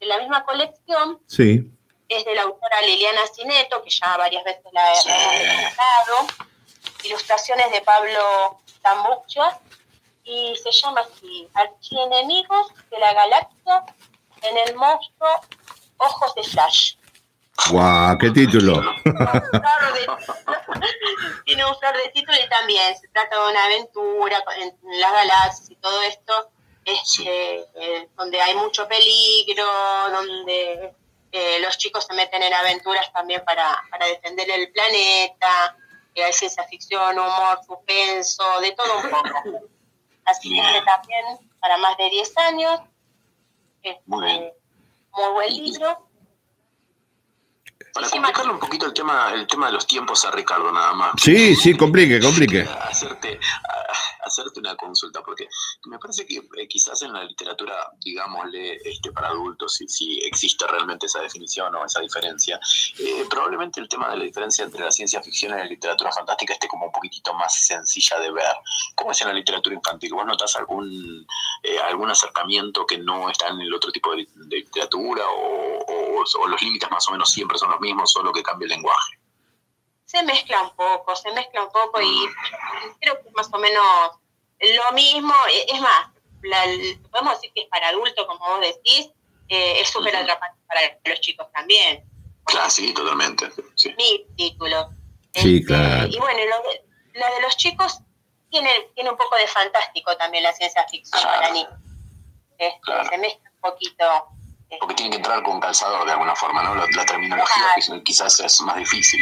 [0.00, 1.70] de la misma colección, Sí.
[2.08, 6.26] es de la autora Liliana Cineto, que ya varias veces la he recomendado.
[7.04, 9.58] Ilustraciones de Pablo Tambuccia.
[10.22, 13.84] Y se llama así, Archienemigos de la Galaxia
[14.42, 15.28] en el monstruo
[15.98, 16.94] Ojos de Flash.
[17.70, 18.18] ¡Guau!
[18.18, 18.82] ¡Qué título!
[21.44, 25.70] Tiene un flor de título y también se trata de una aventura en las galaxias
[25.70, 26.50] y todo esto,
[26.84, 29.64] este, eh, donde hay mucho peligro,
[30.10, 30.94] donde
[31.32, 35.76] eh, los chicos se meten en aventuras también para, para defender el planeta,
[36.14, 39.68] eh, hay ciencia ficción, humor, suspenso, de todo un poco.
[40.24, 42.80] Así que también para más de 10 años,
[43.82, 46.08] este, muy buen libro.
[47.92, 51.12] Para complicarle un poquito el tema, el tema de los tiempos a Ricardo, nada más.
[51.22, 52.62] Sí, sí, complique, complique.
[52.90, 55.46] hacerte, a- hacerte una consulta, porque
[55.84, 60.66] me parece que eh, quizás en la literatura, digámosle, este, para adultos, si, si existe
[60.66, 62.58] realmente esa definición o esa diferencia,
[62.98, 66.54] eh, probablemente el tema de la diferencia entre la ciencia ficción y la literatura fantástica
[66.54, 68.44] esté como un poquitito más sencilla de ver.
[68.94, 70.14] ¿Cómo es en la literatura infantil?
[70.14, 71.26] ¿Vos notás algún,
[71.62, 76.24] eh, algún acercamiento que no está en el otro tipo de, de literatura o, o-
[76.40, 79.18] o los límites más o menos siempre son los mismos, solo que cambia el lenguaje?
[80.06, 82.26] se mezcla un poco, se mezcla un poco y
[83.00, 83.84] creo que es más o menos
[84.60, 85.34] lo mismo.
[85.50, 86.10] E- Es más,
[86.42, 89.10] la- podemos decir que es para adultos, como vos decís,
[89.48, 92.04] eh, es súper atrapante para los chicos también.
[92.44, 93.50] Claro, sí, totalmente.
[93.74, 93.92] Sí.
[93.98, 94.90] Mi título.
[95.34, 96.06] Sí, este, claro.
[96.08, 97.98] Y bueno, lo de, de los chicos
[98.50, 101.66] tiene, tiene un poco de fantástico también la ciencia ficción para mí.
[102.58, 104.04] Este, se mezcla un poquito.
[104.80, 106.74] Porque tiene que entrar con calzador de alguna forma, ¿no?
[106.74, 109.20] La, terminología quizás es más difícil.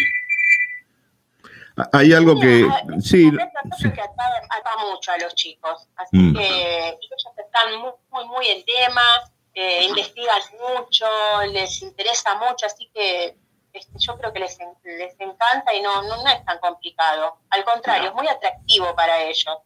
[1.93, 2.69] Hay algo que.
[3.01, 3.31] Sí.
[3.31, 5.89] que ata, mucho a los chicos.
[5.97, 6.37] Así mm.
[6.37, 10.41] que ellos están muy, muy, muy en temas, eh, investigan
[10.77, 11.07] mucho,
[11.51, 13.37] les interesa mucho, así que
[13.73, 17.39] este, yo creo que les, les encanta y no, no, es tan complicado.
[17.51, 19.59] Al contrario, es muy atractivo para ellos.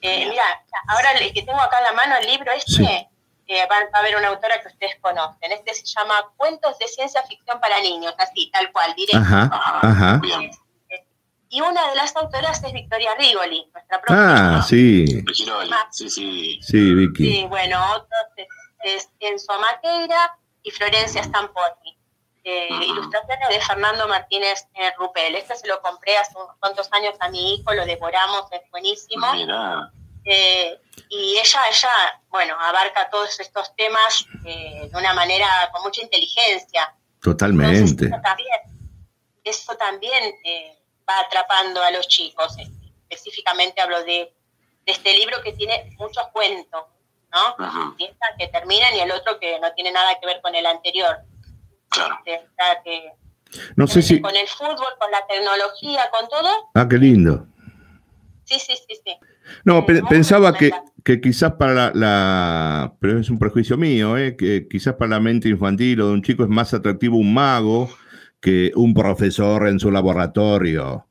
[0.00, 3.08] Eh, mira, ahora el que tengo acá en la mano el libro este,
[3.48, 5.52] eh, va, a haber una autora que ustedes conocen.
[5.52, 9.18] Este se llama Cuentos de Ciencia Ficción para Niños, así, tal cual, directo.
[9.18, 9.50] Ajá,
[9.82, 10.20] ajá.
[11.50, 14.58] Y una de las autoras es Victoria Rigoli, nuestra propia.
[14.58, 15.06] Ah, sí.
[15.90, 16.58] Sí, sí.
[16.60, 17.24] Sí, Vicky.
[17.24, 18.48] Sí, bueno, otros
[18.82, 21.98] es, Enzo Maqueira y Florencia Stamponi
[22.48, 25.34] eh, ilustraciones de Fernando Martínez eh, Rupel.
[25.34, 29.26] Este se lo compré hace unos cuantos años a mi hijo, lo devoramos, es buenísimo.
[30.24, 30.80] Eh,
[31.10, 36.94] y ella, ella, bueno, abarca todos estos temas eh, de una manera con mucha inteligencia.
[37.20, 38.10] Totalmente.
[39.44, 40.34] eso también,
[41.08, 42.56] va atrapando a los chicos.
[43.08, 44.32] Específicamente hablo de,
[44.86, 46.84] este libro que tiene muchos cuentos,
[47.32, 47.56] ¿no?
[48.38, 51.18] Que terminan y el otro que no tiene nada que ver con el anterior.
[51.90, 52.18] Claro.
[53.76, 54.20] no sé si...
[54.20, 56.70] Con el fútbol, con la tecnología, con todo.
[56.74, 57.46] Ah, qué lindo.
[58.44, 59.18] Sí, sí, sí, sí.
[59.64, 60.70] No, pensaba que,
[61.08, 64.36] que, quizás para la, Pero es un prejuicio mío, ¿eh?
[64.36, 67.88] que quizás para la mente infantil o de un chico es más atractivo un mago
[68.42, 71.06] que un profesor en su laboratorio.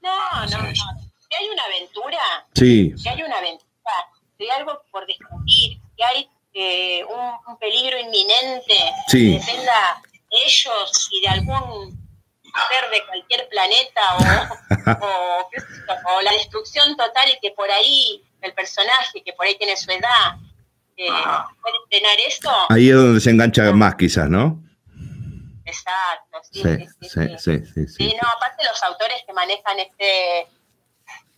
[0.00, 0.74] No, no, no.
[0.74, 2.18] Si hay una aventura,
[2.54, 2.94] sí.
[2.96, 3.92] si hay una aventura,
[4.38, 8.76] si hay algo por descubrir, si hay eh, un, peligro inminente
[9.10, 12.04] que dependa de ellos y de algún
[12.70, 14.00] ser de cualquier planeta
[15.00, 19.90] o, la destrucción total y que por ahí el personaje que por ahí tiene su
[19.90, 20.36] edad
[20.96, 21.08] eh,
[21.60, 22.50] puede entrenar eso.
[22.68, 24.62] Ahí es donde se engancha más quizás, ¿no?
[25.66, 26.62] Exacto, sí
[27.00, 30.46] sí sí, sí, no, aparte los autores que manejan este,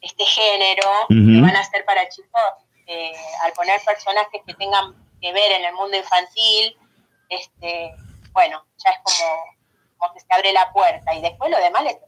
[0.01, 2.43] este género, que van a ser para chicos,
[2.87, 6.77] eh, al poner personajes que tengan que ver en el mundo infantil,
[7.29, 7.95] este,
[8.33, 12.01] bueno, ya es como, que se abre la puerta y después lo demás le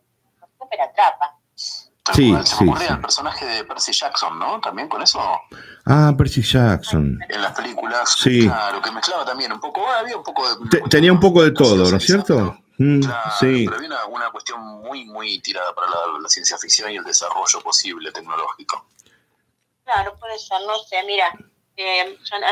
[0.58, 1.38] súper atrapa.
[2.14, 4.60] Sí, se me ocurría el personaje de Percy Jackson, ¿no?
[4.60, 5.20] También con eso.
[5.84, 7.18] Ah, Percy Jackson.
[7.28, 8.46] En las películas, sí.
[8.46, 10.80] claro, que mezclaba también un poco, había un poco de...
[10.90, 12.58] tenía un poco de todo, ¿no es cierto?
[12.78, 13.00] Mm,
[13.40, 13.66] sí.
[13.66, 18.12] Pero había una, cuestión muy, muy tirada para la, ciencia ficción y el desarrollo posible
[18.12, 18.86] tecnológico.
[19.84, 21.26] Claro, puede ser, no sé, mira,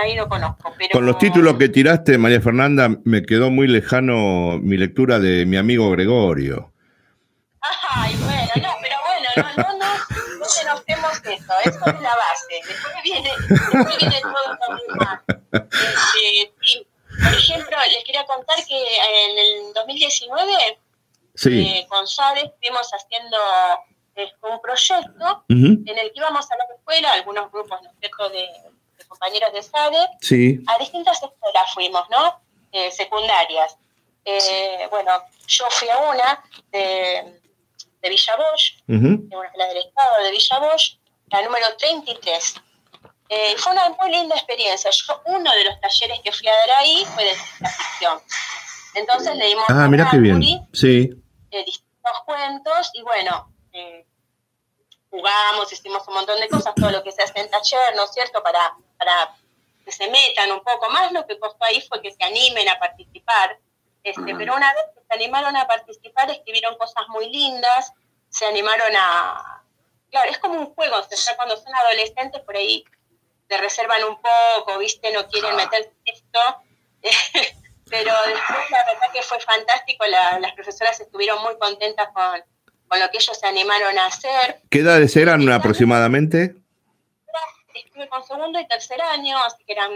[0.02, 0.72] ahí lo conozco.
[0.76, 0.90] Pero...
[0.92, 5.56] Con los títulos que tiraste, María Fernanda, me quedó muy lejano mi lectura de mi
[5.56, 6.72] amigo Gregorio.
[7.88, 8.25] Ay, bueno, no,
[9.36, 9.94] no, no, no,
[10.38, 12.60] no te notemos eso, eso es la base.
[12.66, 15.20] Después viene, después viene todo lo demás.
[15.52, 16.86] Este, sí.
[17.08, 20.78] Por ejemplo, les quería contar que en el 2019
[21.34, 21.66] sí.
[21.66, 23.36] eh, con Sade estuvimos haciendo
[24.16, 28.48] eh, un proyecto en el que íbamos a la escuela, algunos grupos ¿no de,
[29.08, 30.60] compañeros de SADE, sí.
[30.66, 32.40] a distintas escuelas fuimos, ¿no?
[32.72, 33.76] Eh, secundarias.
[34.24, 35.12] Eh, bueno,
[35.46, 37.40] yo fui a una de,
[38.06, 40.98] de Villa Bosch, una del estado de Villa Bosch,
[41.30, 42.54] la número 33.
[43.28, 44.90] Eh, fue una muy linda experiencia.
[44.90, 48.20] Yo, uno de los talleres que fui a dar ahí fue de ciencia ficción.
[48.94, 50.40] Entonces leímos ah, mira qué bien.
[50.72, 51.10] Sí.
[51.50, 53.52] distintos cuentos y bueno,
[55.10, 58.12] jugamos, hicimos un montón de cosas, todo lo que se hace en taller, ¿no es
[58.12, 59.36] cierto?, para, para
[59.84, 61.10] que se metan un poco más.
[61.12, 63.58] Lo que costó ahí fue que se animen a participar.
[64.06, 67.92] Este, pero una vez que se animaron a participar, escribieron cosas muy lindas,
[68.28, 69.64] se animaron a...
[70.12, 72.84] Claro, es como un juego, o sea, cuando son adolescentes por ahí
[73.48, 75.12] se reservan un poco, ¿viste?
[75.12, 76.38] No quieren meter esto.
[77.90, 82.44] pero después la verdad que fue fantástico, las profesoras estuvieron muy contentas con,
[82.86, 84.62] con lo que ellos se animaron a hacer.
[84.70, 86.54] ¿Qué edades eran aproximadamente?
[87.74, 89.90] Estuve con segundo y tercer año, así que eran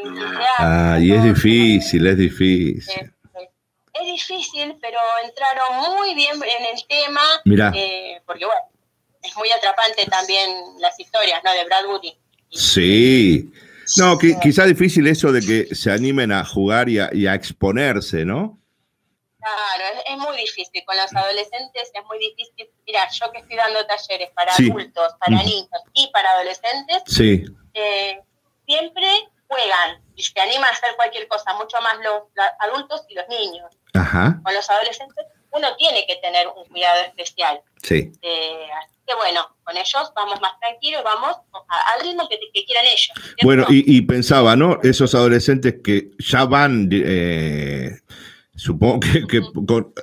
[0.59, 3.15] Ah, y es difícil, es difícil.
[4.01, 7.20] Es, difícil, pero entraron muy bien en el tema.
[7.44, 7.72] Mira.
[7.74, 8.61] Eh, porque bueno,
[9.22, 11.53] es muy atrapante también las historias, ¿no?
[11.53, 12.16] De Brad Woody.
[12.51, 13.53] Sí.
[13.96, 18.61] No, quizá difícil eso de que se animen a jugar y a exponerse, ¿no?
[19.40, 20.84] Claro, es, muy difícil.
[20.84, 22.68] Con los adolescentes es muy difícil.
[22.86, 27.44] Mira, yo que estoy dando talleres para adultos, para niños y para adolescentes, sí.
[27.74, 28.20] Eh,
[28.66, 29.07] siempre
[29.48, 32.22] juegan y se animan a hacer cualquier cosa, mucho más los,
[32.61, 33.72] adultos y los niños.
[33.95, 34.41] Ajá.
[34.43, 37.61] Con los adolescentes uno tiene que tener un cuidado especial.
[37.82, 38.12] Sí.
[38.22, 43.12] Eh, así que bueno, con ellos vamos más tranquilos, vamos al ritmo que, quieran ellos.
[43.43, 44.78] Bueno, y, pensaba, ¿no?
[44.82, 47.99] Esos adolescentes que ya van, eh,
[48.55, 49.43] supongo que,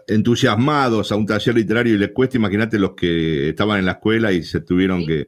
[0.07, 4.31] entusiasmados a un taller literario y les cuesta, imagínate los que estaban en la escuela
[4.31, 5.27] y se tuvieron que,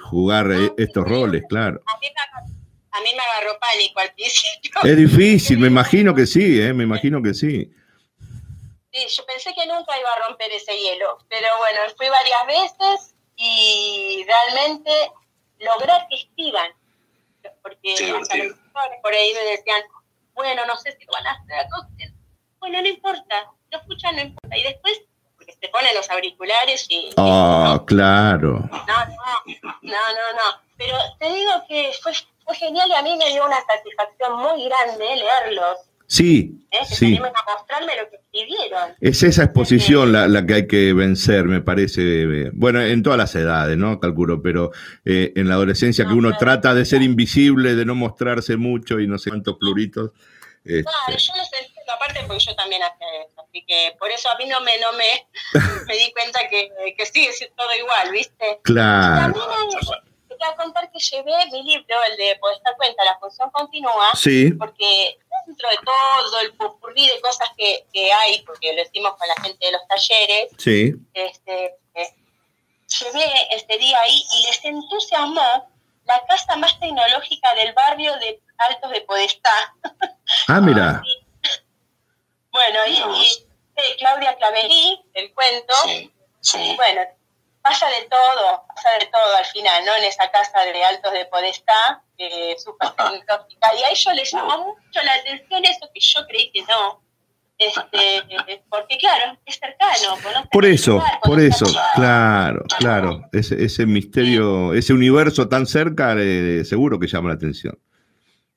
[0.00, 1.80] jugar ah, estos roles, claro.
[1.86, 2.55] A mí, me,
[3.22, 4.80] agarró pánico al principio.
[4.82, 6.72] Es difícil, me imagino que sí, ¿eh?
[6.72, 7.70] me imagino que sí.
[8.92, 13.14] Sí, yo pensé que nunca iba a romper ese hielo, pero bueno, fui varias veces
[13.36, 14.90] y realmente
[15.58, 16.70] lograr que escriban,
[17.62, 17.94] porque
[19.02, 19.82] por ahí me decían,
[20.34, 22.12] bueno, no sé si lo van a hacer,
[22.58, 25.00] bueno, no importa, lo escuchan, no importa, y después,
[25.36, 27.10] porque se ponen los auriculares y...
[27.16, 28.60] Ah, claro.
[28.70, 32.12] No, no, no, no, no, pero te digo que fue,
[32.46, 36.78] fue genial y a mí me dio una satisfacción muy grande leerlos Sí, ¿Eh?
[36.88, 37.18] sí.
[39.00, 42.50] Es esa exposición la, que hay que vencer, me parece.
[42.52, 43.98] Bueno, en todas las edades, ¿no?
[43.98, 44.70] Calculo, pero
[45.04, 49.08] eh, en la adolescencia que uno trata de ser invisible, de no mostrarse mucho y
[49.08, 50.12] no sé cuántos pluritos.
[50.64, 50.84] Este...
[50.84, 54.36] Claro, yo lo entiendo aparte porque yo también hacía eso, así que por eso a
[54.36, 58.60] mí no me, no me, me di cuenta que, que sigue siendo todo igual, ¿viste?
[58.62, 59.34] Claro.
[60.36, 64.14] Te voy a contar que llevé mi libro, el de dar cuenta, la función continúa,
[64.14, 64.52] sí.
[64.52, 69.28] porque dentro de todo el pupurrí de cosas que, que, hay, porque lo hicimos con
[69.28, 70.94] la gente de los talleres, sí.
[71.14, 72.14] este, eh,
[73.00, 75.68] llegué este día ahí y les entusiasmó
[76.04, 79.74] la casa más tecnológica del barrio de Altos de Podestá.
[80.48, 81.02] Ah, mira.
[82.50, 86.10] bueno, y, y, Claudia Claverí, el cuento, sí,
[86.40, 86.74] sí.
[86.76, 87.02] bueno,
[87.66, 89.92] pasa de todo, pasa de todo al final, ¿no?
[89.98, 93.74] En esa casa de Altos de Podestá, eh, súper tecnológica.
[93.78, 97.02] Y a ellos les llamó mucho la atención eso que yo creí que no.
[97.58, 98.22] Este,
[98.68, 100.44] porque claro, es cercano.
[100.52, 101.64] Por eso, por eso,
[101.94, 103.22] claro, claro.
[103.32, 107.78] Ese, ese misterio, ese universo tan cerca, eh, seguro que llama la atención.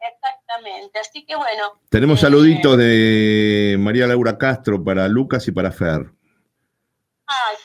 [0.02, 1.80] Exactamente, así que bueno.
[1.90, 6.19] Tenemos eh, saluditos de María Laura Castro para Lucas y para Fer.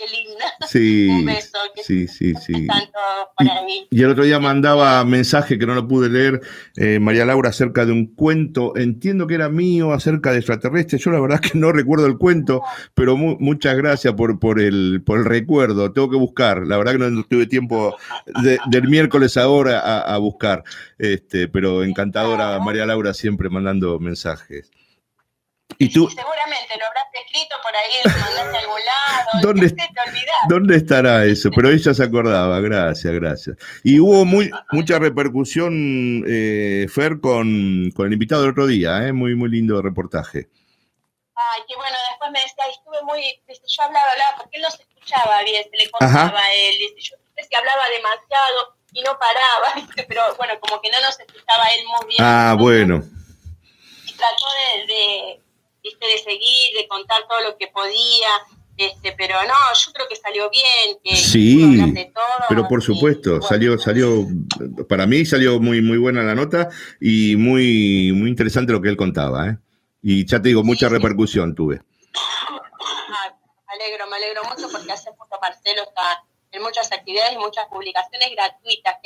[0.05, 0.45] Qué linda.
[0.69, 1.59] Sí, Un beso.
[1.83, 2.67] sí, sí, sí.
[3.91, 6.41] Y, el otro día mandaba mensaje que no lo pude leer,
[6.77, 11.03] eh, María Laura, acerca de un cuento, entiendo que era mío, acerca de extraterrestres.
[11.03, 12.63] Yo la verdad que no recuerdo el cuento,
[12.95, 15.93] pero muchas gracias por, por, el, por el recuerdo.
[15.93, 16.67] Tengo que buscar.
[16.67, 17.97] La verdad que no tuve tiempo
[18.67, 20.65] del miércoles ahora a, a buscar.
[20.99, 24.71] Este, pero encantadora María Laura siempre mandando mensajes.
[25.79, 29.31] Y tú, seguramente lo habrás escrito por ahí, lo mandaste a algún lado.
[29.43, 29.77] ¿Dónde,
[30.49, 31.51] ¿Dónde estará eso?
[31.55, 33.57] Pero ella se acordaba, gracias, gracias.
[33.83, 39.13] Y hubo muy, mucha repercusión, eh, Fer, con, con, el invitado del otro día, ¿eh?
[39.13, 40.49] muy, muy lindo reportaje.
[41.35, 44.83] Ay, qué bueno, después me decía, estuve muy, yo hablaba, hablaba, porque él no se
[44.83, 49.89] escuchaba bien, se le contaba a él, yo sé que hablaba demasiado y no paraba,
[50.09, 52.23] pero bueno, como que no nos escuchaba él muy bien.
[52.23, 53.03] Ah, bueno.
[54.07, 54.47] Y trató
[54.87, 55.44] de de
[56.23, 58.29] seguir, de contar todo lo que podía,
[58.77, 60.99] este, pero no, yo creo que salió bien.
[61.03, 61.95] Que sí,
[62.49, 64.27] pero por supuesto, salió, salió,
[64.89, 66.69] para mí salió muy, muy buena la nota
[67.01, 69.59] y muy, muy interesante lo que él contaba, ¿eh?
[70.03, 71.81] Y ya te digo, mucha repercusión tuve.
[72.17, 73.35] Ah,
[73.67, 77.67] me alegro, me alegro mucho porque hace poco Marcelo está en muchas actividades y muchas
[77.71, 78.97] publicaciones gratuitas.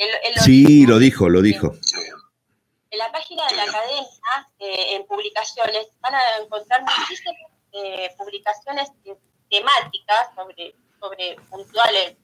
[0.43, 1.73] sí, lo dijo, lo dijo.
[2.91, 4.07] En la página de la academia,
[4.59, 7.35] eh, en publicaciones, van a encontrar muchísimas
[7.71, 8.89] eh, publicaciones
[9.49, 12.15] temáticas sobre, sobre puntuales,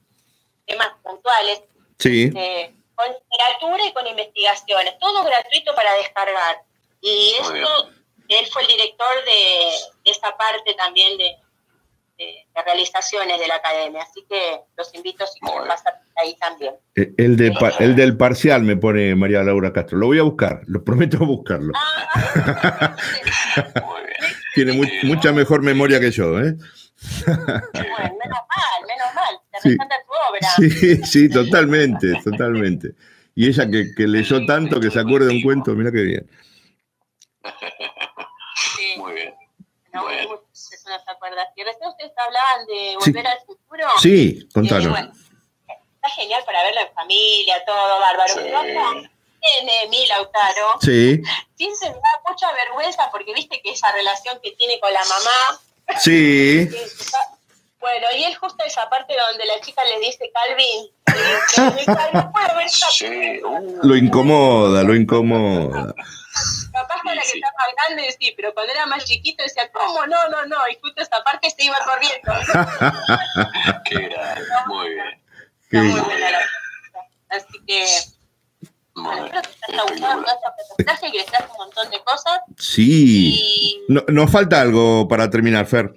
[0.66, 1.62] temas puntuales,
[1.98, 2.32] sí.
[2.34, 6.62] Eh, con literatura y con investigaciones, todo gratuito para descargar.
[7.00, 7.90] Y esto,
[8.28, 9.70] él fue el director de,
[10.04, 11.36] de esta parte también de,
[12.18, 14.02] de, realizaciones de la academia.
[14.02, 16.74] Así que los invito si quieren pasar ahí también.
[16.94, 19.98] Eh, el, de, el del parcial me pone María Laura Castro.
[19.98, 21.72] Lo voy a buscar, lo prometo buscarlo.
[21.76, 22.96] Ah.
[24.54, 26.56] Tiene mucha mejor memoria que yo, ¿eh?
[27.26, 29.38] menos mal, menos mal.
[29.52, 29.76] Te sí.
[29.76, 29.84] tu
[30.30, 30.48] obra.
[30.56, 32.94] Sí, sí, totalmente, totalmente.
[33.34, 36.30] Y ella que, que leyó tanto que se acuerda de un cuento, mira qué bien.
[38.96, 39.34] Muy bien.
[39.92, 40.45] bueno
[41.26, 41.52] acuerda.
[41.56, 43.86] Y recién ustedes hablaban de volver al futuro.
[44.00, 44.98] Sí, contanos.
[44.98, 48.34] está genial para verlo en familia, todo bárbaro.
[48.34, 49.08] Sí.
[49.40, 50.80] tiene mi Lautaro.
[50.80, 51.22] Sí.
[51.56, 55.02] Sí se me da mucha vergüenza porque viste que esa relación que tiene con la
[55.04, 55.98] mamá.
[56.00, 56.68] Sí.
[57.78, 60.90] Bueno, y él justo esa parte donde la chica le dice Calvin,
[62.14, 65.94] no puedo ver Lo incomoda, lo incomoda.
[66.72, 70.06] Capaz para que está más grande, sí, pero cuando era más chiquito decía, ¿cómo?
[70.06, 70.56] No, no, no.
[70.70, 72.32] Y justo esa parte se iba corriendo.
[73.84, 75.22] Qué grande, muy bien.
[75.62, 76.38] Está muy buena la
[77.30, 77.86] Así que.
[78.94, 82.40] Bueno, espero que te haya gustado toda esta presentación y que un montón de cosas.
[82.56, 83.34] Sí.
[83.34, 85.92] Y No- nos falta algo para terminar, Fer.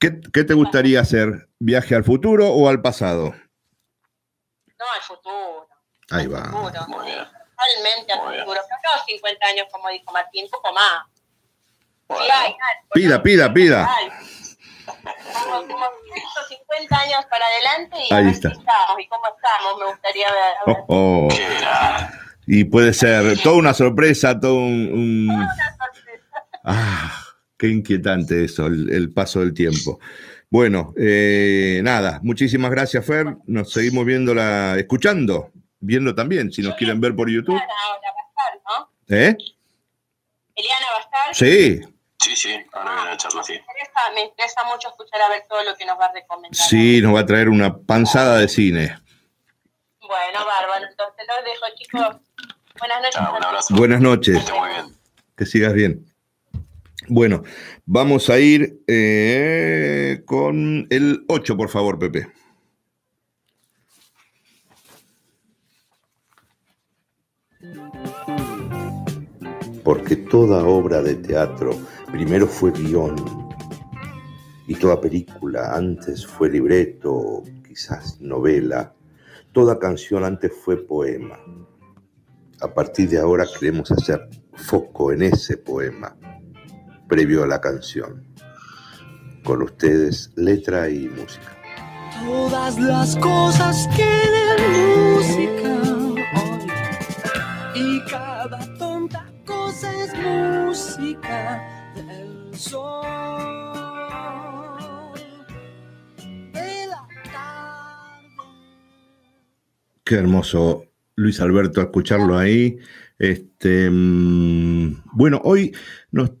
[0.00, 1.48] ¿Qué, qué te gustaría hacer?
[1.60, 3.34] ¿Viaje al futuro o al pasado?
[4.76, 5.68] no al futuro.
[6.10, 6.44] Ahí va.
[6.50, 6.86] futuro.
[6.88, 7.24] Muy bien.
[7.56, 8.44] Totalmente bien.
[8.44, 8.60] futuro.
[8.60, 11.04] No 50 años, como dijo Martín, un poco más.
[12.08, 12.24] Bueno.
[12.24, 12.56] Sí, hay, hay,
[12.92, 13.88] Pida, pida, pida.
[14.86, 15.86] Como, como
[16.46, 18.48] 150 años para adelante y a Ahí está.
[18.50, 20.36] estamos y cómo estamos, me gustaría ver.
[20.38, 20.76] a ver.
[20.88, 21.28] Oh, oh.
[22.46, 24.92] Y puede ser toda una sorpresa, todo un...
[24.92, 25.48] un- Una
[25.78, 26.44] sorpresa.
[26.64, 27.24] Ah,
[27.56, 29.98] qué inquietante eso, el, el paso del tiempo.
[30.50, 33.36] Bueno, eh, nada, muchísimas gracias, Fer.
[33.46, 35.50] Nos seguimos viendo la, escuchando,
[35.84, 37.54] viendo también, si nos quieren ver por YouTube.
[37.54, 39.16] Eliana ahora va a estar, ¿no?
[39.16, 39.36] ¿Eh?
[40.56, 41.34] Eliana va a estar.
[41.34, 41.80] Sí,
[42.20, 43.52] Sí, sí, ahora viene la charla, sí.
[43.52, 46.54] Me interesa, me interesa mucho escuchar a ver todo lo que nos va a recomendar.
[46.54, 48.96] sí, nos va a traer una panzada de cine.
[50.00, 50.86] Bueno, bárbaro.
[50.88, 52.16] Entonces los dejo, chicos.
[52.78, 53.14] Buenas noches.
[53.14, 53.74] Chao, un abrazo.
[53.74, 54.86] Buenas Que noches, esté muy bien.
[55.36, 56.06] que sigas bien.
[57.08, 57.42] Bueno,
[57.84, 62.28] vamos a ir eh, con el 8, por favor, Pepe.
[69.84, 71.72] Porque toda obra de teatro
[72.10, 73.14] primero fue guion
[74.66, 78.94] y toda película antes fue libreto, quizás novela,
[79.52, 81.38] toda canción antes fue poema.
[82.60, 86.16] A partir de ahora queremos hacer foco en ese poema,
[87.08, 88.24] previo a la canción.
[89.44, 91.54] Con ustedes, letra y música.
[92.24, 94.93] Todas las cosas tienen
[100.74, 101.62] música
[101.94, 103.04] del sol.
[106.52, 108.26] De la tarde.
[110.02, 112.76] Qué hermoso, Luis Alberto, escucharlo ahí.
[113.20, 115.72] Este, mm, bueno, hoy
[116.10, 116.32] nos,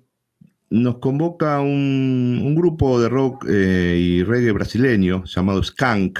[0.68, 6.18] nos convoca un, un grupo de rock eh, y reggae brasileño llamado Skank.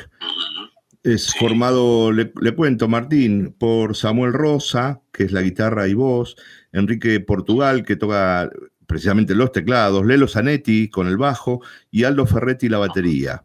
[1.05, 1.39] Es Sí.
[1.39, 6.35] formado, le, le cuento, Martín, por Samuel Rosa, que es la guitarra y voz,
[6.73, 8.51] Enrique Portugal, que toca
[8.87, 13.45] precisamente los teclados, Lelo Zanetti con el bajo y Aldo Ferretti la batería.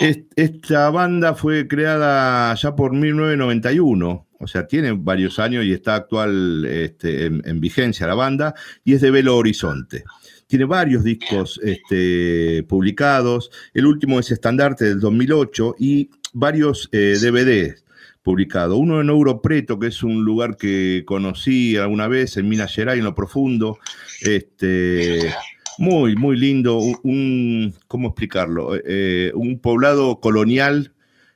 [0.00, 5.94] Es- Esta banda fue creada ya por 1991, o sea, tiene varios años y está
[5.94, 10.04] actual este, en, en vigencia la banda, y es de Belo Horizonte.
[10.46, 17.84] Tiene varios discos este, publicados, el último es Estandarte del 2008 y varios eh, DVDs
[18.22, 18.78] publicados.
[18.78, 22.98] Uno en Ouro Preto, que es un lugar que conocí alguna vez en Minas Gerais,
[22.98, 23.78] en lo profundo.
[24.20, 25.32] Este,
[25.78, 26.78] muy, muy lindo.
[26.78, 28.72] Un, ¿cómo explicarlo?
[28.84, 30.92] Eh, un poblado colonial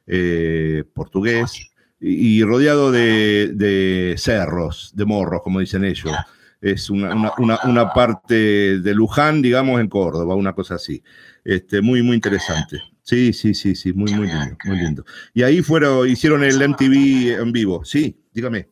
[0.07, 6.13] eh, portugués y, rodeado de, de cerros, de morros, como dicen ellos.
[6.61, 8.35] Es una, una- una- una parte
[8.81, 11.03] de Luján, digamos, en Córdoba, una cosa así.
[11.45, 12.83] Este, muy, muy interesante.
[13.03, 15.05] Sí, sí, sí, sí, muy, muy lindo, muy lindo.
[15.35, 17.85] Y ahí fueron, hicieron el MTV en vivo.
[17.85, 18.69] Sí, dígame.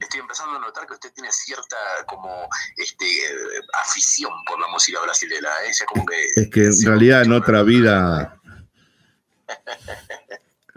[0.00, 1.76] Estoy empezando a notar que usted tiene cierta
[2.06, 3.04] como este
[3.84, 5.48] afición por la música brasileña.
[5.66, 5.72] ¿eh?
[5.78, 8.40] Ya como que, Es que en realidad en otra vida,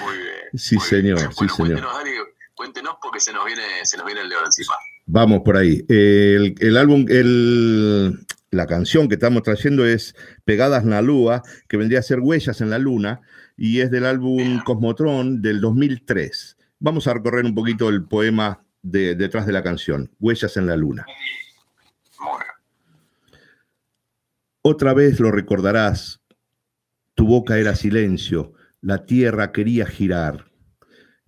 [0.00, 0.34] Muy bien.
[0.54, 1.32] Sí, muy señor, bien.
[1.32, 1.80] sí, señor.
[1.82, 4.74] Cuéntenos, cuéntenos porque se nos viene, se nos viene el león encima.
[5.06, 5.84] Vamos por ahí.
[5.88, 8.18] El, el álbum, el,
[8.50, 12.70] la canción que estamos trayendo es Pegadas na Lua, que vendría a ser Huellas en
[12.70, 13.20] la Luna,
[13.56, 16.56] y es del álbum Cosmotron del 2003.
[16.78, 20.76] Vamos a recorrer un poquito el poema de- detrás de la canción, Huellas en la
[20.76, 21.06] Luna.
[24.62, 26.20] Otra vez lo recordarás.
[27.14, 30.46] Tu boca era silencio, la tierra quería girar.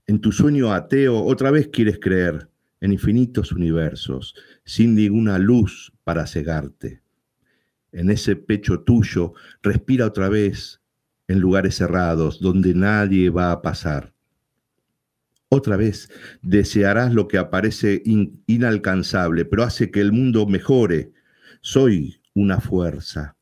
[0.06, 2.48] En tu sueño ateo otra vez quieres creer
[2.84, 4.34] en infinitos universos,
[4.66, 7.00] sin ninguna luz para cegarte.
[7.92, 9.32] En ese pecho tuyo
[9.62, 10.82] respira otra vez
[11.26, 14.12] en lugares cerrados donde nadie va a pasar.
[15.48, 16.10] Otra vez
[16.42, 21.12] desearás lo que aparece in- inalcanzable, pero hace que el mundo mejore.
[21.62, 23.34] Soy una fuerza.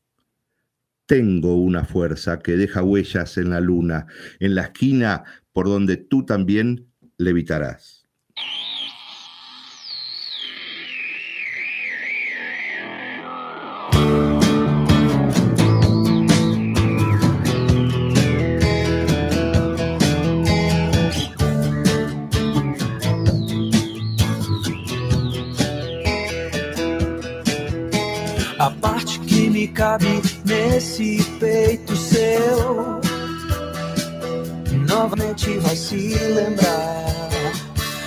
[1.05, 4.07] Tengo una fuerza que deja huellas en la luna,
[4.39, 6.87] en la esquina por donde tú también
[7.17, 8.07] levitarás.
[30.73, 32.99] Nesse peito seu.
[34.87, 37.29] Novamente vai se lembrar.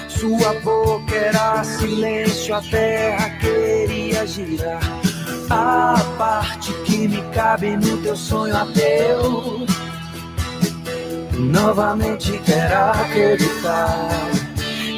[0.09, 4.81] Sua boca era silêncio, a terra queria girar.
[5.49, 9.65] A parte que me cabe no teu sonho ateu.
[11.35, 14.09] Novamente quero acreditar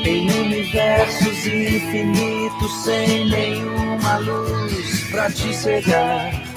[0.07, 6.48] em universos infinitos sem nenhuma luz pra te cegar.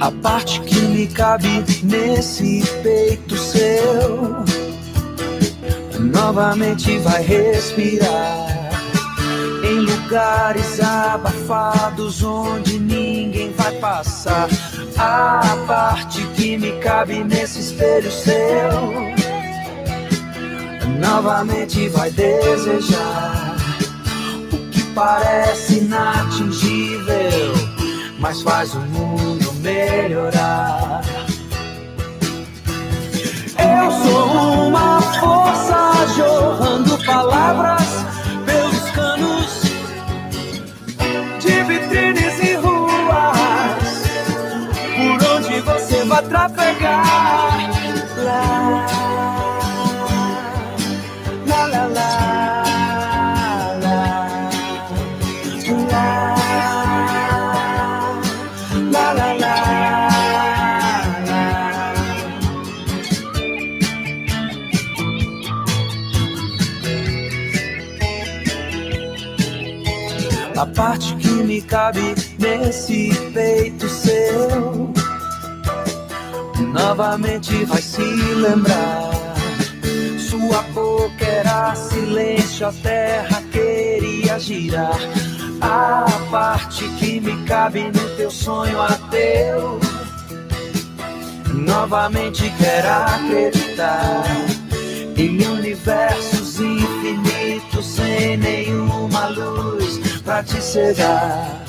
[0.00, 4.44] A parte que me cabe nesse peito seu
[6.00, 8.48] novamente vai respirar
[9.62, 14.48] em lugares abafados onde ninguém vai passar.
[14.96, 18.70] A parte que me cabe nesse espelho seu,
[20.98, 23.56] novamente vai desejar
[24.50, 27.52] o que parece inatingível,
[28.18, 31.02] mas faz o mundo melhorar.
[33.58, 37.88] Eu sou uma força jorrando palavras
[38.46, 39.62] pelos canos
[41.40, 44.04] de vitrines e ruas,
[44.96, 47.09] por onde você vai trafegar.
[70.70, 74.92] Parte que me cabe nesse peito seu.
[76.72, 79.10] Novamente vai se lembrar.
[80.18, 84.98] Sua boca era silêncio, a terra queria girar.
[85.60, 89.80] A parte que me cabe no teu sonho ateu.
[91.52, 94.24] Novamente quero acreditar
[95.16, 101.64] em universos infinitos sem nenhuma luz pra te cegar.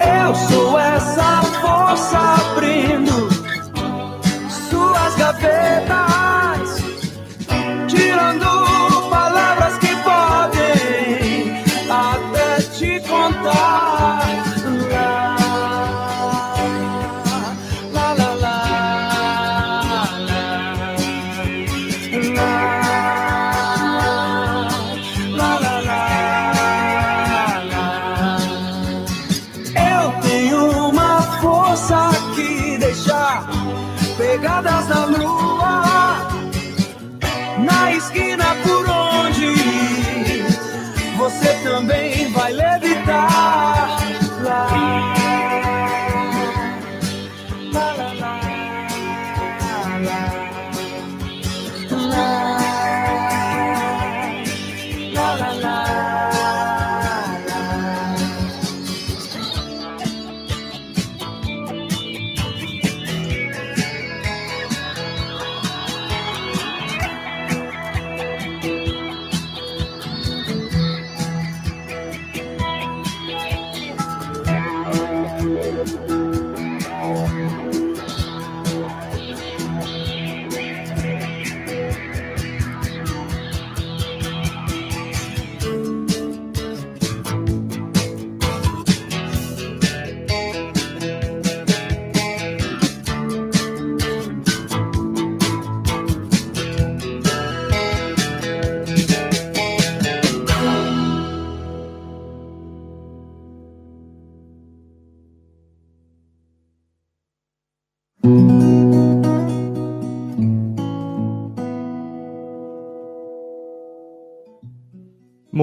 [0.00, 3.28] Eu sou essa força abrindo
[4.68, 6.21] suas gavetas,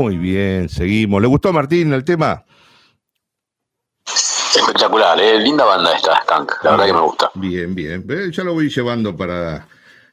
[0.01, 1.21] Muy bien, seguimos.
[1.21, 2.45] ¿Le gustó a Martín el tema?
[4.55, 5.37] Espectacular, ¿eh?
[5.39, 6.63] linda banda esta, Skank.
[6.63, 7.31] La verdad que me gusta.
[7.35, 8.05] Bien, bien.
[8.09, 9.67] Eh, Ya lo voy llevando para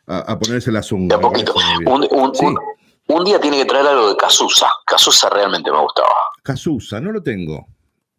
[0.09, 1.17] a, a ponerse la zunga.
[1.17, 1.55] De a poquito.
[1.55, 1.89] bien.
[1.89, 2.45] Un, un- Sí.
[2.45, 2.59] un-
[3.09, 4.67] un día tiene que traer algo de Cazuza.
[4.85, 6.09] Cazuza realmente me gustaba.
[6.43, 7.65] Cazuza, no lo tengo.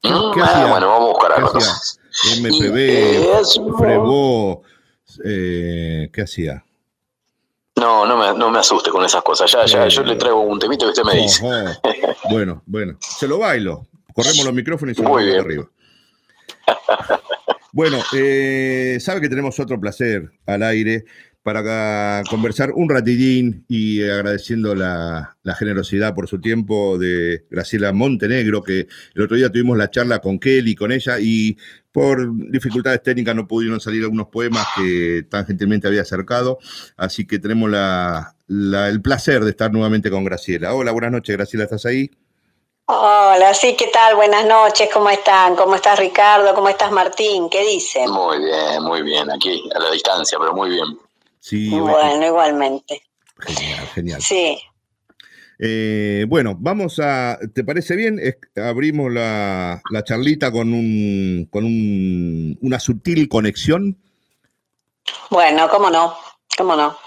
[0.03, 0.67] Mm, ¿Qué ah, hacía?
[0.67, 1.59] bueno, vamos a buscar ¿Qué algo.
[2.39, 3.41] MPB, eh,
[3.77, 4.61] Frebó,
[5.25, 6.63] eh, ¿qué hacía?
[7.77, 9.51] No, no me, no me asuste con esas cosas.
[9.51, 9.89] Ya, ya, Eh.
[9.89, 11.45] yo le traigo un temito que usted me dice.
[12.29, 13.87] Bueno, bueno, se lo bailo.
[14.13, 15.45] Corremos los micrófonos y se lo Muy bailo bien.
[15.45, 15.69] arriba.
[17.71, 21.05] Bueno, eh, sabe que tenemos otro placer al aire
[21.43, 28.87] para conversar un ratillín y agradeciendo la, generosidad por su tiempo de Graciela Montenegro, que
[29.15, 31.55] el otro día tuvimos la charla con Kelly, con ella, y
[31.97, 32.19] por
[32.51, 36.59] dificultades técnicas no pudieron salir algunos poemas que tan gentilmente había acercado,
[36.95, 37.71] así que tenemos
[38.47, 40.75] el placer de estar nuevamente con Graciela.
[40.75, 42.11] Hola, buenas noches, Graciela, ¿estás ahí?
[42.85, 44.15] Hola, sí, ¿qué tal?
[44.15, 45.55] Buenas noches, ¿cómo están?
[45.55, 46.53] ¿Cómo estás Ricardo?
[46.53, 47.49] ¿Cómo estás Martín?
[47.49, 48.11] ¿Qué dicen?
[48.11, 50.99] Muy bien, muy bien, aquí a la distancia, pero muy bien.
[51.39, 53.01] Sí, bueno, igualmente.
[53.39, 54.21] Genial, genial.
[54.21, 54.59] Sí.
[55.59, 58.19] Eh, bueno, vamos a, ¿te parece bien?
[58.55, 63.97] abrimos la, charlita con, un, con un, una sutil conexión.
[65.29, 66.15] Bueno, cómo no,
[66.57, 66.97] cómo no.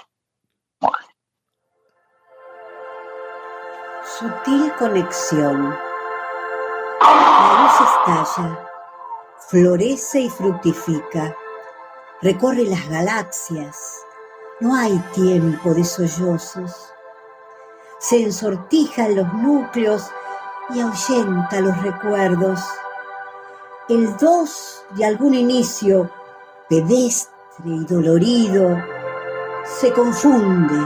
[4.18, 5.74] Sutil conexión.
[7.00, 8.68] La luz estalla,
[9.48, 11.34] florece y fructifica,
[12.20, 14.04] recorre las galaxias
[14.60, 16.89] no hay tiempo de sollozos.
[18.00, 20.10] Se ensortijan los núcleos
[20.70, 22.58] y ahuyenta los recuerdos.
[23.90, 26.10] El dos de algún inicio,
[26.70, 27.34] pedestre
[27.66, 28.82] y dolorido,
[29.80, 30.82] se confunde,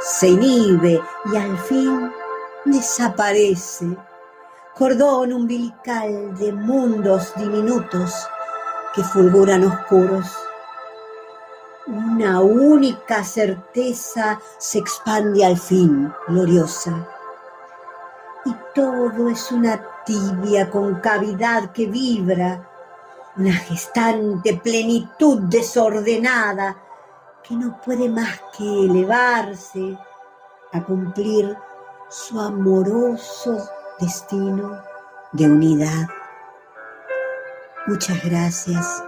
[0.00, 2.10] se inhibe y al fin
[2.64, 3.94] desaparece.
[4.74, 8.26] Cordón umbilical de mundos diminutos
[8.94, 10.34] que fulguran oscuros
[11.88, 17.08] una única certeza se expande al fin, gloriosa.
[18.44, 22.68] Y todo es una tibia concavidad que vibra,
[23.36, 26.76] una gestante plenitud desordenada
[27.42, 29.98] que no puede más que elevarse
[30.72, 31.56] a cumplir
[32.10, 33.66] su amoroso
[33.98, 34.82] destino
[35.32, 36.08] de unidad.
[37.86, 39.02] Muchas gracias.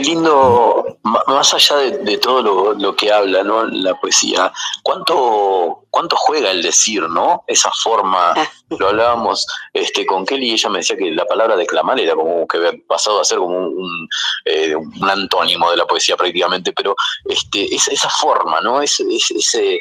[0.00, 3.64] Lindo, más allá de, todo lo, que habla ¿no?
[3.64, 7.44] la poesía, ¿cuánto, cuánto juega el decir, ¿no?
[7.46, 8.48] Esa forma, ah.
[8.70, 12.46] lo hablábamos este, con Kelly y ella me decía que la palabra declamar era como
[12.46, 14.08] que había pasado a ser como un,
[14.44, 18.80] eh, antónimo de la poesía prácticamente, pero este, esa, esa forma, ¿no?
[18.80, 19.80] Es, ese,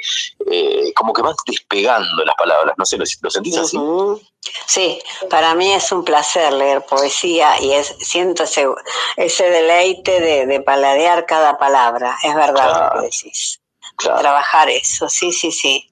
[0.51, 3.77] eh, como que van despegando las palabras, no sé, ¿lo, sentís así?
[4.65, 8.67] Sí, para mí es un placer leer poesía y es, siento ese,
[9.17, 13.61] ese deleite de, paladear cada palabra, es verdad lo que decís.
[13.97, 15.88] Trabajar eso, sí, sí, sí.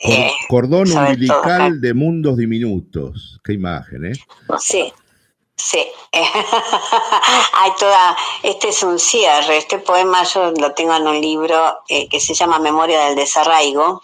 [0.00, 3.40] Eh, cordón umbilical de mundos diminutos.
[3.42, 4.12] Qué imagen, ¿eh?
[4.58, 4.92] Sí,
[5.60, 11.80] Sí, hay toda, este es un cierre, este poema yo lo tengo en un libro
[11.88, 14.00] eh, que se llama Memoria del Desarraigo,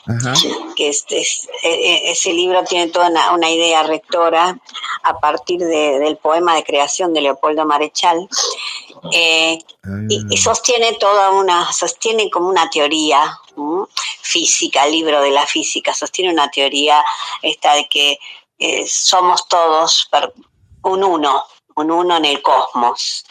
[0.74, 1.22] que es, e,
[1.62, 4.58] e, ese libro tiene toda una, idea rectora
[5.04, 8.28] a partir del poema de creación de Leopoldo Marechal
[9.12, 9.58] eh,
[10.08, 10.42] y, ah.
[10.42, 13.38] sostiene toda una, sostiene como una teoría
[14.22, 17.04] física, el libro de la física, sostiene una teoría
[17.42, 18.18] esta de que
[18.58, 20.08] eh, somos todos
[20.82, 21.44] un uno,
[21.76, 23.24] un uno en el cosmos.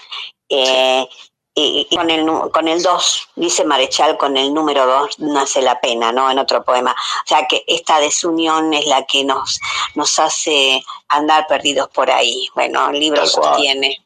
[0.50, 1.08] Eh,
[1.56, 6.12] y, con el con el 2, dice Marechal, con el número 2 nace la pena,
[6.12, 6.32] ¿no?
[6.32, 6.92] En otro poema.
[6.92, 9.60] O sea que esta desunión es la que nos,
[9.94, 12.50] nos hace andar perdidos por ahí.
[12.56, 14.04] Bueno, el libro sostiene.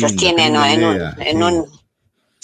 [0.00, 1.76] Sostiene en, un, en un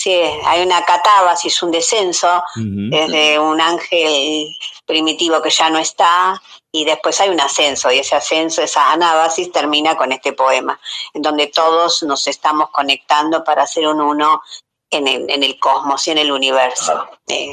[0.03, 4.49] Sí, hay una catábasis, un descenso desde un ángel
[4.85, 6.43] primitivo que ya no está
[6.73, 10.81] y después hay un ascenso y ese ascenso, esa anábasis termina con este poema,
[11.15, 14.43] en donde todos nos estamos conectando para ser un uno
[14.91, 17.09] en el, en el cosmos y en el universo.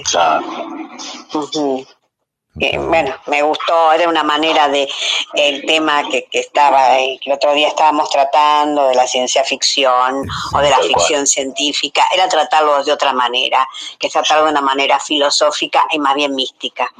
[0.09, 0.47] Claro.
[1.53, 1.85] Eh,
[2.55, 4.87] bueno, me gustó, era una manera de
[5.35, 10.27] el tema que, que estaba, que el otro día estábamos tratando de la ciencia ficción
[10.53, 13.67] o de la ficción científica, era tratarlo de otra manera,
[13.99, 16.91] que es tratarlo de una manera filosófica y más bien mística.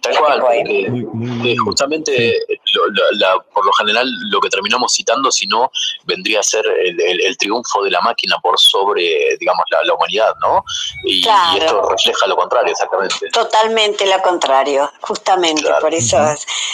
[0.00, 2.32] Tal cual, eh, justamente
[3.52, 5.70] por lo general lo que terminamos citando, si no,
[6.04, 10.64] vendría a ser el, triunfo de la máquina por sobre, digamos, la, humanidad, ¿no?
[11.04, 13.28] Y, y, esto refleja lo contrario, exactamente.
[13.30, 16.16] Totalmente lo contrario justamente, por eso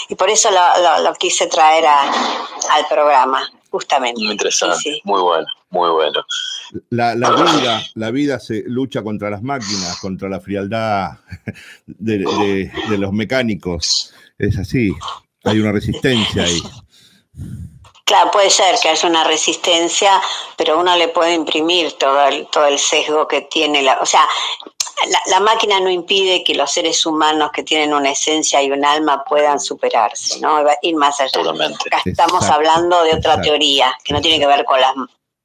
[0.09, 4.20] y por eso lo, quise traer al programa, justamente.
[4.20, 6.24] Muy interesante, muy bueno, muy bueno.
[6.90, 11.18] La, vida, la vida se lucha contra las máquinas, contra la frialdad
[11.86, 14.12] de, los mecánicos.
[14.38, 14.92] Es así,
[15.44, 16.61] hay una resistencia ahí.
[18.05, 20.20] Claro, puede ser que haya una resistencia,
[20.57, 24.28] pero uno le puede imprimir todo el, todo el sesgo que tiene la, o sea,
[25.26, 29.24] la, máquina no impide que los seres humanos que tienen una esencia y un alma
[29.24, 30.62] puedan superarse, ¿no?
[30.82, 31.40] Ir más allá.
[31.40, 34.94] Acá estamos hablando de otra teoría que no tiene que ver con la,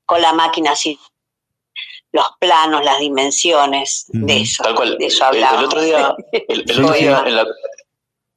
[0.05, 0.99] con la máquina, sino
[2.11, 4.63] los planos, las dimensiones, de eso.
[4.63, 4.97] Tal cual.
[4.97, 5.59] De eso hablamos.
[5.59, 6.15] El, otro día,
[6.47, 7.45] el, otro día en la,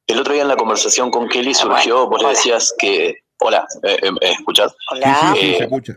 [0.06, 3.16] el otro día en la conversación con Kelly surgió, vos le decías que.
[3.45, 4.74] Hola, eh, eh, ¿escuchás?
[4.90, 5.34] Hola.
[5.34, 5.95] Sí, se escucha.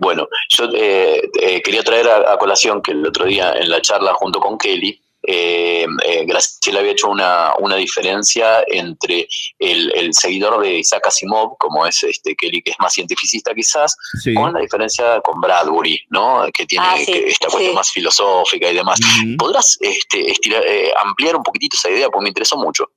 [0.00, 4.14] Bueno, yo eh, eh, quería traer a, colación que el otro día en la charla
[4.14, 9.26] junto con Kelly, eh, eh Graciela había hecho una, una diferencia entre
[9.58, 13.96] el, seguidor de Isaac Asimov, como es este Kelly, que es más cientificista quizás,
[14.34, 16.46] con la diferencia con Bradbury, ¿no?
[16.52, 19.00] que tiene ah, esta cuestión más filosófica y demás.
[19.38, 22.08] ¿Podrás este, ampliar un poquitito esa idea?
[22.08, 22.90] Porque me interesó mucho.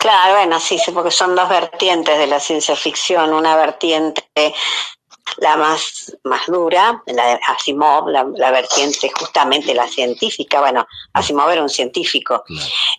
[0.00, 3.34] Claro, bueno, sí, sí, porque son dos vertientes de la ciencia ficción.
[3.34, 4.24] Una vertiente,
[5.36, 10.60] la más, más dura, la de Asimov, la, vertiente justamente la científica.
[10.60, 12.44] Bueno, Asimov era un científico,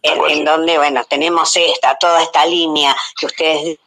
[0.04, 3.80] en, donde, bueno, tenemos esta, toda esta línea que ustedes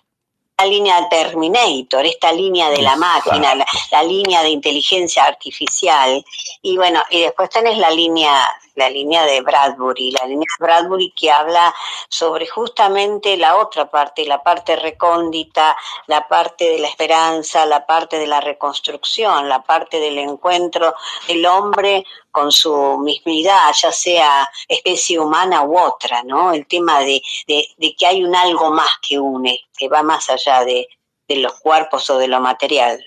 [0.58, 3.54] la línea Terminator, esta línea de la máquina,
[3.90, 6.24] la, línea de inteligencia artificial,
[6.62, 8.30] y bueno, y después tenés la línea
[8.76, 11.72] la línea de Bradbury, la línea de Bradbury que habla
[12.08, 15.76] sobre justamente la otra parte, la parte recóndita,
[16.08, 20.94] la parte de la esperanza, la parte de la reconstrucción, la parte del encuentro
[21.28, 22.04] del hombre
[22.34, 26.52] con su mismidad, ya sea especie humana u otra, ¿no?
[26.52, 30.88] El tema de, que hay un algo más que une, que va más allá de,
[31.28, 32.98] los cuerpos o de lo material.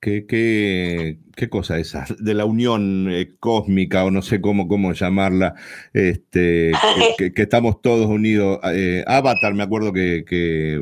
[0.00, 2.06] ¿Qué, qué, qué, cosa esa?
[2.20, 5.56] De la unión eh, cósmica o no sé cómo, cómo llamarla,
[5.92, 6.70] este,
[7.18, 8.60] que, estamos todos unidos.
[8.72, 10.80] Eh, Avatar, me acuerdo que,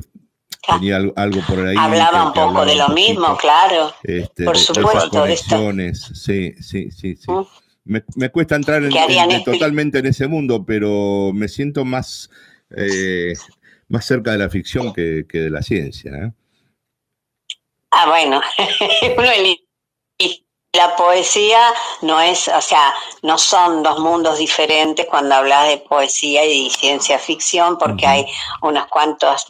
[0.68, 1.76] tenía algo por ahí.
[1.78, 3.92] Hablaba un poco de lo mismo, claro.
[4.02, 5.24] Este, por supuesto.
[5.24, 5.36] De
[5.94, 7.30] sí, sí, sí, sí.
[7.30, 7.96] Mm.
[8.16, 12.30] Me, cuesta entrar en, este totalmente en ese mundo, pero me siento más,
[12.76, 13.32] eh,
[13.88, 16.12] más cerca de la ficción que, que de la ciencia.
[16.12, 16.32] ¿eh?
[17.90, 18.42] Ah, bueno,
[19.42, 19.67] y
[20.74, 26.44] la poesía no es, o sea, no son dos mundos diferentes cuando hablas de poesía
[26.44, 28.26] y ciencia ficción, porque hay
[28.60, 29.46] unos cuantos,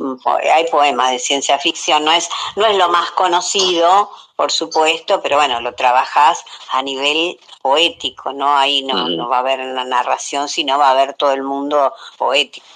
[0.53, 5.37] hay poemas de ciencia ficción, no es, no es lo más conocido, por supuesto, pero
[5.37, 8.57] bueno, lo trabajas a nivel poético, ¿no?
[8.57, 11.93] Ahí no, no va a haber una narración, sino va a haber todo el mundo
[12.17, 12.67] poético.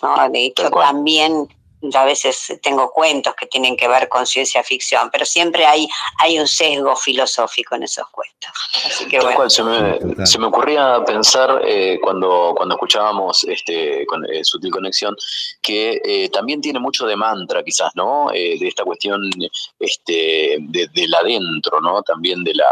[0.00, 0.28] ¿no?
[0.30, 1.48] De hecho, también
[1.90, 5.86] yo a veces tengo cuentos que tienen que ver con ciencia ficción, pero siempre hay,
[6.18, 8.50] hay un sesgo filosófico en esos cuentos.
[8.86, 9.50] Así que bueno.
[9.50, 15.14] se, me, se, me, ocurría pensar eh, cuando, cuando escuchábamos este, con, eh, Sutil Conexión
[15.60, 18.28] que eh, también tiene mucho de mantra, quizás, ¿no?
[18.32, 19.30] de esta cuestión
[19.78, 22.02] este, de, del adentro, ¿no?
[22.02, 22.70] También de la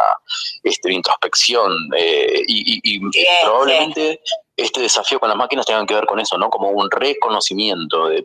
[0.62, 1.72] este, introspección
[2.46, 3.00] y,
[3.42, 4.20] probablemente
[4.62, 6.50] este desafío con las máquinas tengan que ver con eso, ¿no?
[6.50, 8.24] Como un reconocimiento de,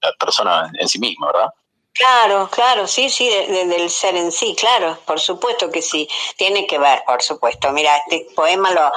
[0.00, 1.50] la persona en sí misma, ¿verdad?
[1.94, 6.08] Claro, claro, sí, sí, del ser en sí, claro, por supuesto que sí,
[6.38, 7.70] tiene que ver, por supuesto.
[7.70, 8.90] Mira, este poema lo,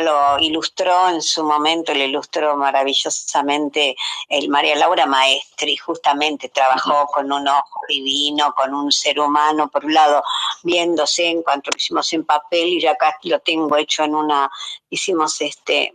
[0.00, 3.94] lo, ilustró en su momento, lo ilustró maravillosamente
[4.28, 9.84] el María Laura Maestri, justamente trabajó con un ojo divino, con un ser humano, por
[9.84, 10.24] un lado,
[10.64, 14.50] viéndose en cuanto lo hicimos en papel y ya acá lo tengo hecho en una,
[14.90, 15.94] hicimos este,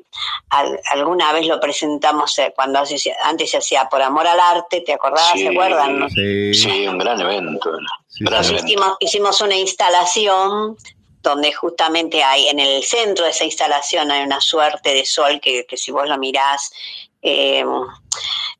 [0.92, 2.80] alguna vez lo presentamos eh, cuando
[3.24, 5.34] antes se hacía por amor al arte, ¿te acordás?
[5.34, 6.10] ¿Se acuerdan?
[6.10, 6.88] Sí.
[6.88, 7.72] un gran evento.
[9.00, 10.78] Hicimos, una instalación
[11.22, 15.66] donde justamente hay, en el centro de esa instalación hay una suerte de sol que,
[15.76, 16.72] si vos lo mirás,
[17.22, 17.68] em,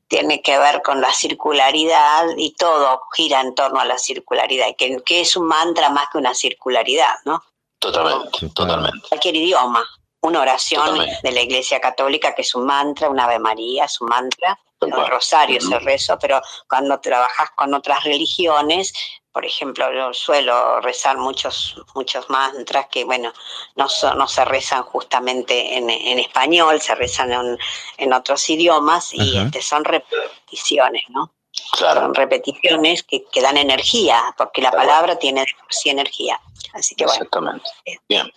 [0.08, 5.00] tiene que ver con la circularidad y todo gira en torno a la circularidad, que,
[5.04, 7.42] que es un mantra más que una circularidad, ¿no?
[7.78, 9.08] Totalmente, totalmente.
[9.08, 9.86] Cualquier idioma,
[10.26, 14.08] una oración de la Iglesia Católica que es un mantra, un Ave María es un
[14.08, 18.92] mantra, el rosario es el rezo, pero cuando trabajas con otras religiones,
[19.32, 23.32] por ejemplo, yo suelo rezar muchos, muchos mantras que, bueno,
[23.74, 27.58] no, no se rezan justamente en, español, se rezan
[27.98, 31.32] en, otros idiomas y este, son repeticiones, ¿no?
[31.52, 36.40] Son repeticiones que, que, dan energía, porque la palabra tiene sí energía.
[36.72, 37.22] Así que bueno.
[37.22, 37.70] Exactamente.
[38.08, 38.30] Bien.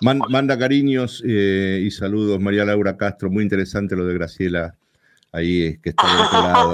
[0.00, 3.30] Manda cariños eh, y saludos, María Laura Castro.
[3.30, 4.74] Muy interesante lo de Graciela
[5.32, 6.72] ahí que está de otro lado.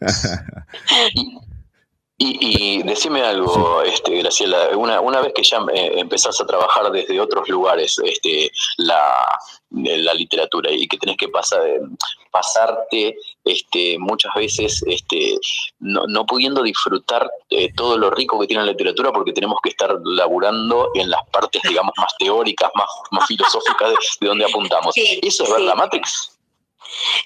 [2.22, 7.18] Y, decime algo, este, Graciela, una, una vez que ya eh, empezás a trabajar desde
[7.18, 9.00] otros lugares este, la,
[9.70, 11.62] la literatura y que tenés que pasar,
[12.30, 15.38] pasarte este, muchas veces este,
[15.78, 19.70] no, no pudiendo disfrutar eh, todo lo rico que tiene la literatura porque tenemos que
[19.70, 24.94] estar laburando en las partes, digamos, más teóricas, más, más filosóficas de, donde apuntamos.
[24.96, 26.39] ¿Eso es ver la Matrix?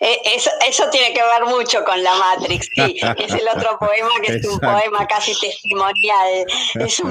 [0.00, 2.96] Eh, eso, eso, tiene que ver mucho con la Matrix, sí.
[3.18, 6.46] Es el otro poema que es un poema casi testimonial.
[6.74, 7.02] Es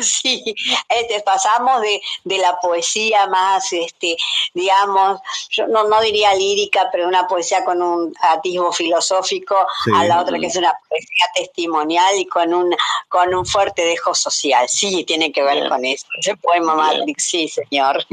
[0.02, 0.54] sí,
[0.88, 4.16] este, pasamos de, de, la poesía más, este,
[4.54, 9.56] digamos, yo no, no diría lírica, pero una poesía con un atisbo filosófico,
[9.94, 12.74] a la otra que es una poesía testimonial y con un,
[13.08, 14.68] con un fuerte dejo social.
[14.68, 16.06] Sí, tiene que ver con eso.
[16.18, 18.04] Ese poema Matrix, sí, señor.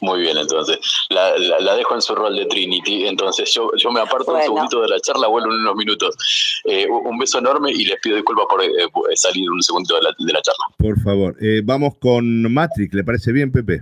[0.00, 0.78] muy bien, entonces.
[1.08, 2.46] La, la, dejo en su rol de
[2.86, 6.16] Entonces yo, yo me aparto un segundito de la charla, vuelvo en unos minutos.
[6.64, 8.68] Eh, un beso enorme y les pido disculpas por eh,
[9.14, 10.02] salir un segundito de
[10.32, 10.64] la, charla.
[10.76, 13.80] Por favor, eh, vamos con Matrix, ¿le parece bien, Pepe?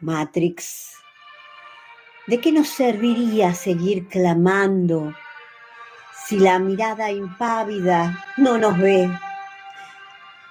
[0.00, 0.94] Matrix,
[2.26, 5.14] ¿de qué nos serviría seguir clamando
[6.26, 9.10] si la mirada impávida no nos ve?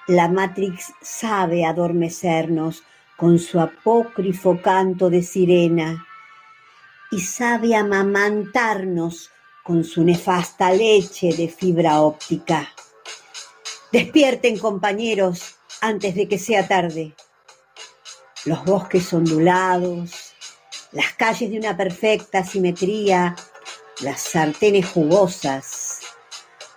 [0.06, 2.84] La Matrix sabe adormecernos
[3.20, 6.06] con su apócrifo canto de sirena
[7.10, 9.30] y sabe amamantarnos
[9.62, 12.70] con su nefasta leche de fibra óptica.
[13.92, 17.14] Despierten compañeros antes de que sea tarde.
[18.46, 20.32] Los bosques ondulados,
[20.92, 23.36] las calles de una perfecta simetría,
[24.00, 26.00] las sartenes jugosas,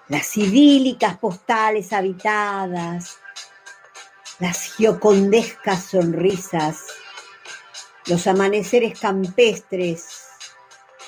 [0.10, 3.23] las idílicas postales habitadas,
[4.44, 6.88] las giocondescas sonrisas,
[8.08, 10.26] los amaneceres campestres,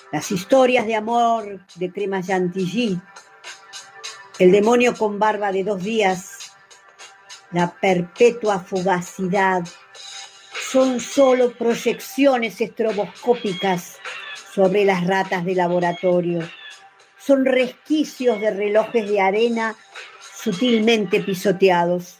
[0.09, 2.97] las historias de amor de Crema Chantilly,
[4.39, 6.53] el demonio con barba de dos días,
[7.51, 9.63] la perpetua fugacidad,
[10.71, 13.97] son solo proyecciones estroboscópicas
[14.53, 16.49] sobre las ratas de laboratorio.
[17.17, 19.75] Son resquicios de relojes de arena
[20.41, 22.19] sutilmente pisoteados.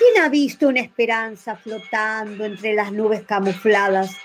[0.00, 4.16] ¿Quién ha visto una esperanza flotando entre las nubes camufladas?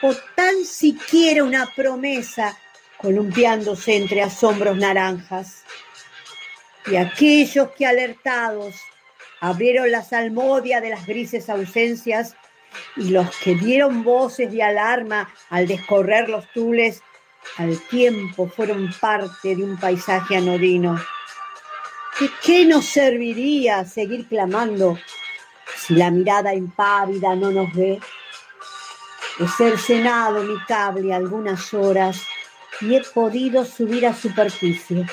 [0.00, 2.56] O tan siquiera una promesa
[2.98, 5.64] columpiándose entre asombros naranjas.
[6.86, 8.76] Y aquellos que alertados
[9.40, 12.36] abrieron la salmodia de las grises ausencias
[12.94, 17.02] y los que dieron voces de alarma al descorrer los tules,
[17.56, 20.96] al tiempo fueron parte de un paisaje anodino.
[22.20, 24.98] ¿De qué nos serviría seguir clamando
[25.76, 28.00] si la mirada impávida no nos ve?
[29.38, 32.20] He cercenado mi cable algunas horas
[32.80, 35.06] y he podido subir a superficie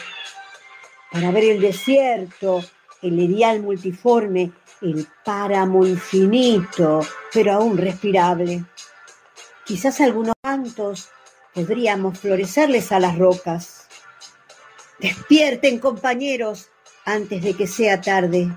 [1.12, 2.64] para ver el desierto,
[3.03, 4.51] el erial multiforme,
[4.82, 7.01] el páramo infinito,
[7.32, 8.66] pero aún respirable.
[9.64, 11.10] Quizás algunos cantos
[11.53, 13.88] podríamos florecerles a las rocas.
[14.99, 16.72] Despierten, compañeros,
[17.06, 18.51] antes de que sea tarde.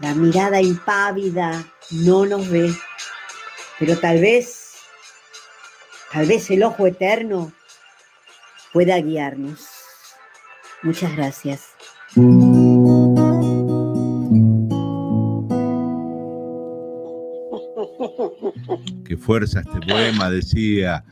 [0.00, 2.74] La mirada impávida no nos ve,
[3.78, 4.74] pero tal vez,
[6.12, 7.52] tal vez el ojo eterno
[8.72, 9.68] pueda guiarnos.
[10.82, 11.68] Muchas gracias.
[19.04, 21.04] Qué fuerza este poema, decía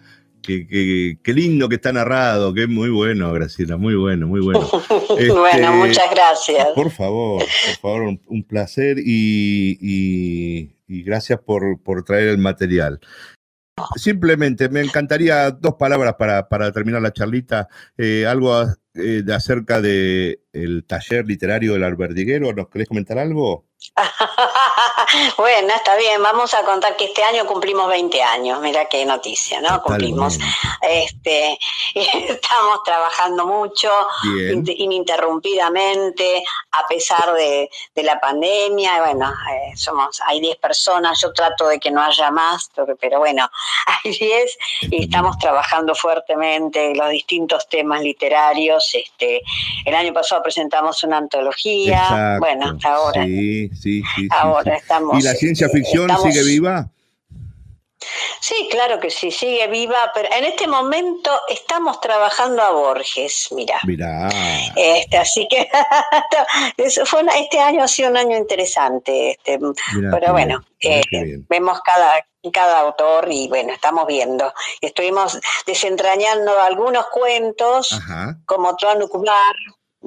[0.48, 4.60] Qué, lindo que está narrado, que es muy bueno, Graciela, muy bueno, muy bueno.
[5.10, 6.68] bueno, este, muchas gracias.
[6.74, 12.98] Por favor, por favor, un, placer y, gracias por, traer el material.
[13.96, 17.68] Simplemente me encantaría dos palabras para, terminar la charlita,
[17.98, 18.62] eh, algo
[18.94, 23.66] eh, de acerca del el taller literario del Alberdiguero, ¿nos querés comentar algo?
[25.36, 29.60] bueno, está bien, vamos a contar que este año cumplimos 20 años, mira qué noticia,
[29.60, 29.82] ¿no?
[29.82, 30.38] Cumplimos,
[30.82, 31.58] este,
[31.94, 33.90] estamos trabajando mucho,
[34.24, 41.78] ininterrumpidamente, a pesar de, la pandemia, bueno, eh, somos, hay 10 personas, yo trato de
[41.78, 42.70] que no haya más,
[43.00, 43.48] pero, bueno,
[43.86, 49.42] hay 10 y estamos trabajando fuertemente los distintos temas literarios, este,
[49.84, 53.24] el año pasado presentamos una antología, bueno, hasta ahora.
[53.24, 54.28] Sí, sí, sí.
[54.30, 54.97] Ahora estamos.
[55.18, 56.90] ¿Y la ciencia ficción sigue viva?
[58.40, 63.78] Sí, claro que sí, sigue viva, pero en este momento estamos trabajando a Borges, mira.
[63.84, 64.28] Mira.
[64.76, 65.68] Este, así que
[67.04, 69.58] fue este año ha sido un año interesante, este,
[70.10, 71.02] pero bueno, eh,
[71.48, 74.52] vemos cada, cada autor y bueno, estamos viendo.
[74.80, 78.00] Estuvimos desentrañando algunos cuentos,
[78.46, 79.54] como Nucumar,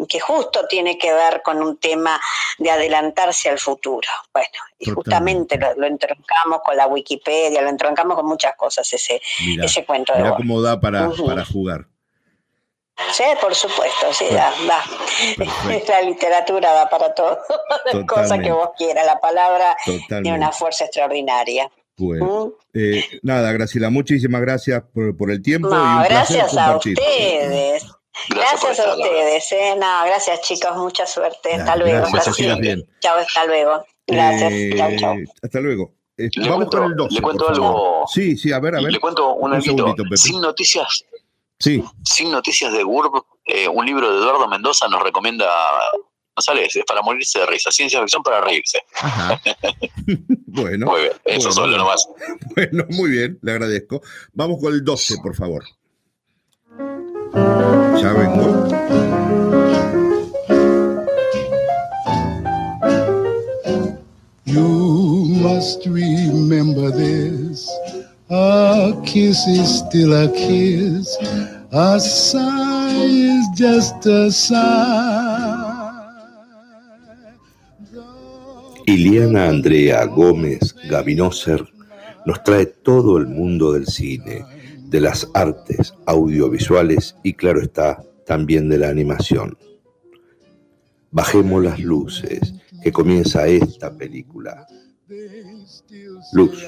[0.07, 2.19] que justo tiene que ver con un tema
[2.57, 4.07] de adelantarse al futuro.
[4.34, 4.47] Bueno,
[4.80, 9.22] y justamente lo, entroncamos con la Wikipedia, lo entroncamos con muchas cosas ese,
[9.61, 11.88] ese cuento de Mira cómo da para, para jugar.
[13.13, 14.84] Sí, por supuesto, sí, da, da.
[15.88, 17.39] La literatura da para todo,
[18.07, 19.76] cosa que vos quieras, la palabra
[20.07, 21.69] tiene una fuerza extraordinaria.
[21.97, 25.69] Bueno, eh, nada, Graciela, muchísimas gracias por, por el tiempo.
[25.69, 27.85] No, gracias a ustedes.
[28.29, 29.51] Gracias, a ustedes.
[29.51, 29.75] Eh.
[29.77, 31.53] No, gracias chicos, mucha suerte.
[31.53, 32.07] hasta luego.
[32.11, 32.88] Gracias, bien.
[32.99, 33.85] Chao, hasta luego.
[34.07, 34.51] Gracias.
[34.51, 35.15] Eh, chao, chao.
[35.41, 35.93] Hasta luego.
[36.17, 37.15] Eh, vamos con el 12.
[37.15, 38.05] Le cuento algo.
[38.13, 38.91] Sí, sí, a ver, a ver.
[38.91, 41.05] Le cuento un, un Sin noticias.
[41.57, 41.83] Sí.
[42.03, 45.47] Sin noticias de GURB, eh, un libro de Eduardo Mendoza nos recomienda
[46.35, 48.79] González, es para morirse de risa, ciencia ficción para reírse.
[48.95, 49.39] Ajá.
[50.47, 50.88] bueno.
[50.88, 52.07] Muy bien, eso solo nomás.
[52.55, 54.01] Bueno, muy bien, le agradezco.
[54.33, 55.63] Vamos con el 12, por favor.
[57.99, 58.69] Ya vengo.
[64.45, 67.68] You must remember this.
[68.30, 71.18] A kiss is still a kiss.
[71.72, 75.68] A sigh is just a sigh.
[78.88, 81.65] Iliana Andrea Gómez Gavinoser
[82.26, 84.60] nos trae todo el mundo del cine
[84.91, 89.57] de las artes audiovisuales y claro está, también de la animación.
[91.11, 92.53] Bajemos las luces,
[92.84, 94.68] que comienza esta película.
[96.34, 96.61] Luz,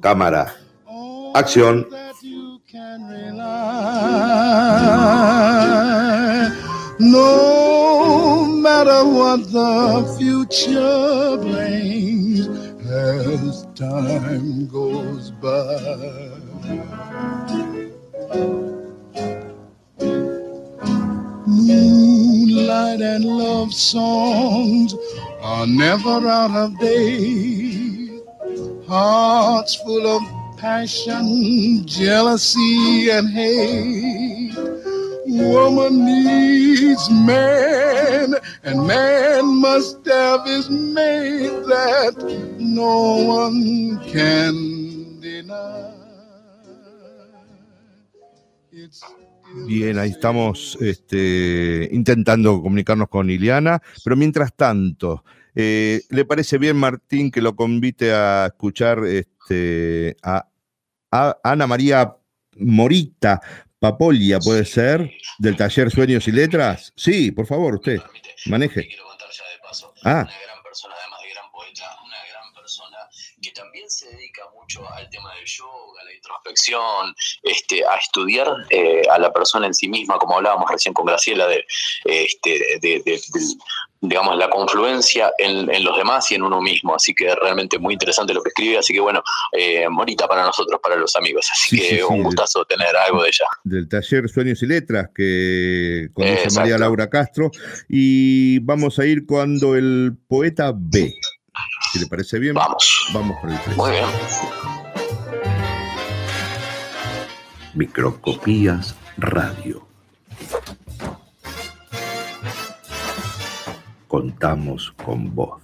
[0.00, 0.54] cámara,
[1.34, 1.88] acción.
[7.00, 12.46] No matter what the future brings
[12.86, 16.41] as time goes by.
[21.46, 24.94] Moonlight and love songs
[25.40, 28.22] are never out of date.
[28.86, 30.22] Hearts full of
[30.58, 34.54] passion, jealousy, and hate.
[35.26, 42.14] Woman needs man, and man must have his mate that
[42.58, 45.91] no one can deny.
[49.66, 55.24] Bien, ahí estamos este, intentando comunicarnos con Iliana, pero mientras tanto,
[55.54, 60.48] eh, ¿le parece bien, Martín, que lo convite a escuchar este, a,
[61.10, 62.16] Ana María
[62.56, 63.40] Morita
[63.78, 66.92] Papolia, puede ser, del taller Sueños y Letras?
[66.96, 68.00] Sí, por favor, usted,
[68.46, 68.88] maneje.
[70.04, 70.22] Ah.
[70.22, 72.98] Una gran persona, además de gran poeta, una gran persona
[73.40, 78.48] que también se dedica mucho al tema del yoga, a la introspección, este, a estudiar
[78.70, 81.64] eh, a la persona en sí misma, como hablábamos recién con Graciela, de,
[82.04, 83.20] este, de,
[84.02, 86.94] digamos, la confluencia en, los demás y en uno mismo.
[86.94, 88.78] Así que realmente muy interesante lo que escribe.
[88.78, 89.22] Así que bueno,
[89.52, 91.48] eh, bonita para nosotros, para los amigos.
[91.52, 93.44] Así que un gustazo tener algo de ella.
[93.64, 97.50] Del taller Sueños y Letras que conoce María Laura Castro.
[97.88, 101.14] Y vamos a ir cuando el poeta ve.
[101.92, 103.08] Si le parece bien, vamos.
[103.12, 104.04] Vamos por el Muy bien.
[107.74, 109.86] Microcopías Radio.
[114.08, 115.60] Contamos con vos.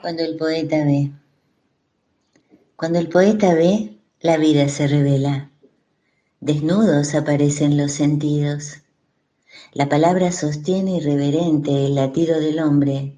[0.00, 1.12] Cuando el poeta ve.
[2.74, 5.50] Cuando el poeta ve, la vida se revela.
[6.40, 8.81] Desnudos aparecen los sentidos.
[9.74, 13.16] La palabra sostiene irreverente el latido del hombre,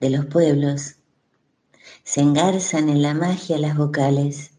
[0.00, 0.96] de los pueblos.
[2.02, 4.50] Se engarzan en la magia las vocales,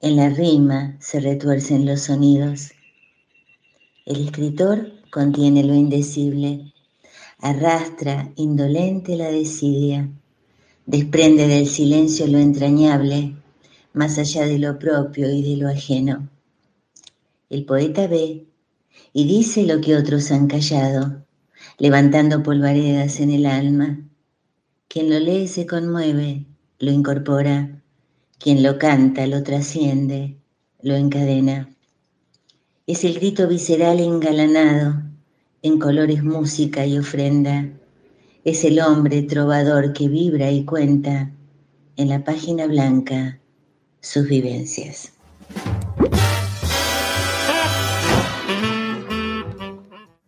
[0.00, 2.70] en la rima se retuercen los sonidos.
[4.06, 6.72] El escritor contiene lo indecible,
[7.40, 10.08] arrastra indolente la desidia,
[10.86, 13.36] desprende del silencio lo entrañable,
[13.92, 16.30] más allá de lo propio y de lo ajeno.
[17.50, 18.46] El poeta ve
[19.12, 21.24] y dice lo que otros han callado,
[21.78, 24.00] levantando polvaredas en el alma.
[24.88, 26.46] Quien lo lee se conmueve,
[26.78, 27.82] lo incorpora,
[28.38, 30.36] quien lo canta lo trasciende,
[30.82, 31.68] lo encadena.
[32.86, 35.02] Es el grito visceral engalanado,
[35.62, 37.68] en colores música y ofrenda,
[38.44, 41.30] es el hombre trovador que vibra y cuenta
[41.96, 43.38] en la página blanca
[44.00, 45.12] sus vivencias.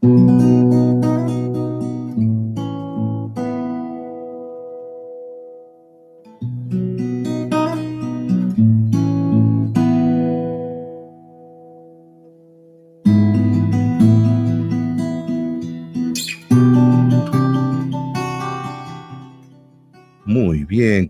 [0.02, 0.51] Bien,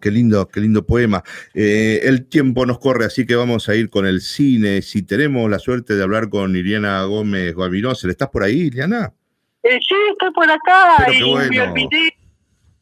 [0.03, 1.23] qué lindo, qué lindo poema.
[1.55, 4.83] Eh, el tiempo nos corre, así que vamos a ir con el cine.
[4.83, 9.15] Si tenemos la suerte de hablar con Iliana Gómez ¿le ¿estás por ahí, Iliana?
[9.62, 12.16] Eh, sí, estoy por acá y me olvidé,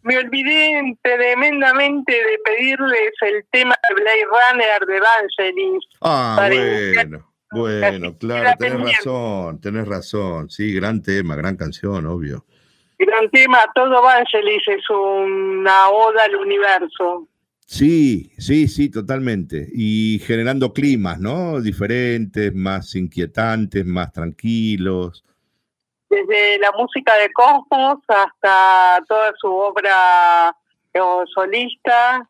[0.02, 5.84] me olvidé tremendamente de pedirles el tema de Blade Runner de Vangelis.
[6.00, 10.48] Ah, bueno, bueno, claro, tenés razón, tenés razón.
[10.48, 12.46] Sí, gran tema, gran canción, obvio
[13.06, 17.26] gran tema, todo Vangelis es una oda al universo.
[17.66, 19.68] Sí, sí, sí, totalmente.
[19.72, 21.60] Y generando climas, ¿no?
[21.60, 25.24] Diferentes, más inquietantes, más tranquilos.
[26.08, 30.54] Desde la música de Cosmos hasta toda su obra
[30.92, 31.00] eh,
[31.32, 32.28] solista.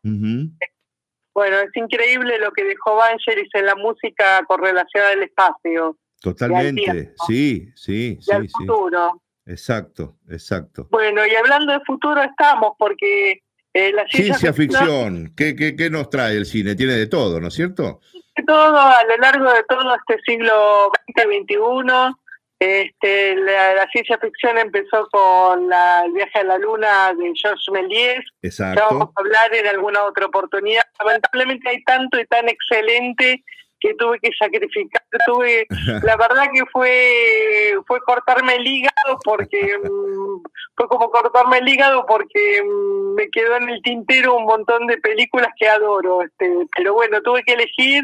[1.33, 5.97] Bueno, es increíble lo que dejó Vangelis en la música con relación al espacio.
[6.21, 9.19] Totalmente, sí, sí, y al futuro.
[9.45, 10.87] Exacto, exacto.
[10.91, 13.41] Bueno, y hablando de futuro estamos, porque
[13.73, 16.75] eh, la ciencia, ficción, ¿Qué, qué, nos trae el cine?
[16.75, 18.01] Tiene de todo, ¿no es cierto?
[18.35, 22.15] De todo, a lo largo de todo este siglo XX-XXI.
[22.59, 28.23] Este, la, ciencia ficción empezó con el viaje a la luna de Georges Méliès.
[28.43, 28.79] Exacto.
[28.79, 30.83] Ya vamos a hablar en alguna otra oportunidad.
[30.99, 33.43] Lamentablemente hay tanto y tan excelente
[33.79, 35.67] que tuve que sacrificar, tuve,
[36.03, 40.43] la verdad que fue, fue cortarme el hígado porque mm,
[40.75, 44.97] fue como cortarme el hígado porque mm, me quedó en el tintero un montón de
[44.97, 48.03] películas que adoro, este, pero bueno, tuve que elegir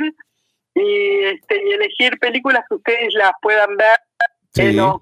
[0.76, 4.00] y este y elegir películas que ustedes las puedan ver
[4.56, 5.02] en los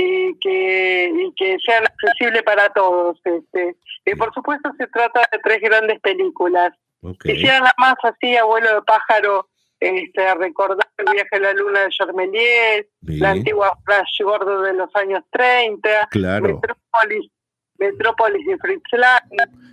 [0.00, 3.20] y que, y que sean accesibles para todos.
[3.24, 3.76] Este.
[4.06, 6.72] Y por supuesto se trata de tres grandes películas.
[7.02, 7.42] Okay.
[7.44, 9.48] nada más así, abuelo de pájaro,
[9.80, 14.94] este, recordar el viaje a la luna de Jormelier, la antigua Flash Gordo de los
[14.94, 17.32] años 30, Metrópolis,
[17.78, 19.24] Metrópolis de Fritz Lang,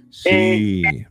[0.10, 0.82] sí.
[0.86, 1.06] Eh,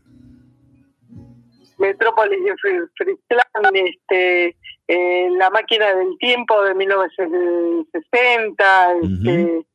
[1.78, 2.90] Metrópolis de Fritz
[3.28, 4.56] Lang, este,
[4.89, 9.66] eh, La máquina del tiempo de 1960, este,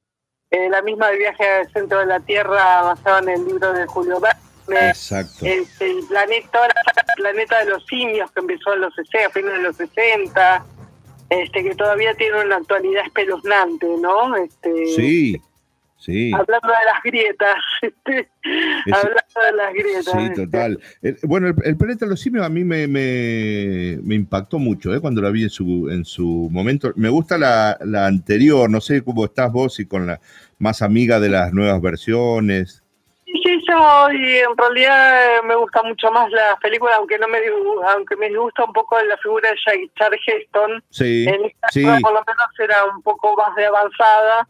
[0.49, 3.85] eh, la misma de viaje al centro de la Tierra basada en el libro de
[3.85, 4.50] Julio Verne.
[4.69, 5.45] Exacto.
[5.45, 9.53] Este, el planeta, el planeta de los simios que empezó en los 60, a fines
[9.53, 10.65] de los 60,
[11.29, 14.35] este, que todavía tiene una actualidad espeluznante, ¿no?
[14.35, 15.41] Este, sí,
[15.97, 16.31] sí.
[16.33, 18.29] Hablando de las grietas, este,
[18.91, 20.05] hablando de las grietas.
[20.05, 20.45] Sí, este.
[20.45, 20.79] total.
[21.23, 24.99] bueno, el, planeta de los simios a mí me, me, impactó mucho ¿eh?
[24.99, 26.91] cuando la vi en su, en su momento.
[26.95, 30.19] Me gusta la, la anterior, no sé cómo estás vos y con la
[30.59, 32.83] más amiga de las nuevas versiones.
[33.43, 37.39] Sí, yo en realidad eh, me gusta mucho más la película, aunque no me
[37.87, 40.83] aunque me gusta un poco la figura de Char Heston.
[40.89, 44.47] Sí, en esta por lo menos era un poco más de avanzada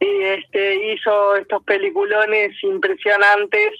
[0.00, 3.72] y este hizo estos peliculones impresionantes,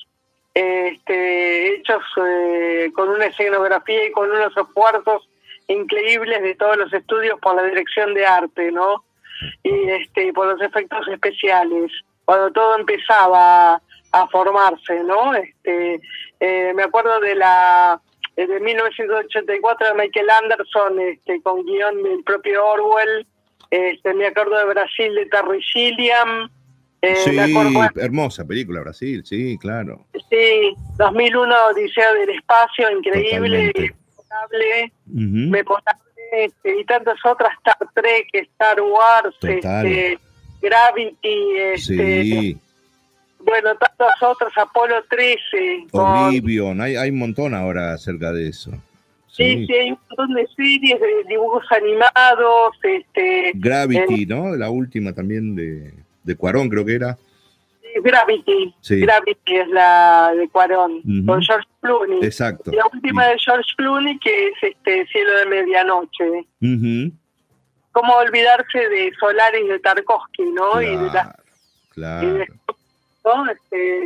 [0.54, 5.28] este, hechos eh, con una escenografía y con unos esfuerzos
[5.68, 9.04] increíbles de todos los estudios por la dirección de arte, ¿no?
[9.62, 11.92] Y este por los efectos especiales.
[12.24, 13.82] Cuando todo empezaba
[14.22, 15.34] a formarse, ¿no?
[15.34, 16.00] Este,
[16.40, 18.00] eh, me acuerdo de la
[18.36, 23.26] de 1984 de Michael Anderson, este, con guion del propio Orwell.
[23.70, 26.50] Este, me acuerdo de Brasil de Terry Gilliam.
[27.02, 27.36] Eh, sí,
[27.96, 30.06] hermosa película Brasil, sí, claro.
[30.30, 33.72] Sí, 2001 Odisea del Espacio, increíble,
[35.12, 35.64] me
[36.32, 40.18] este, y tantas otras, Star Trek, Star Wars, este,
[40.60, 42.60] Gravity, este, sí
[43.46, 45.86] bueno, tantas otras, Apolo 13.
[45.92, 48.72] Oblivion, hay, hay un montón ahora acerca de eso.
[49.28, 52.76] Sí, sí, hay un montón de series, de dibujos animados.
[52.82, 54.56] este Gravity, ¿no?
[54.56, 55.92] La última también de,
[56.24, 57.16] de Cuarón, creo que era.
[58.02, 58.74] Gravity.
[58.88, 62.18] Gravity es la de Cuarón, con George Clooney.
[62.22, 62.70] Exacto.
[62.72, 67.12] Y la última de George Clooney, que es este Cielo de Medianoche.
[67.92, 70.82] ¿Cómo olvidarse de Solaris de Tarkovsky, no?
[70.82, 71.10] y de
[71.90, 72.44] claro.
[73.50, 74.04] Este,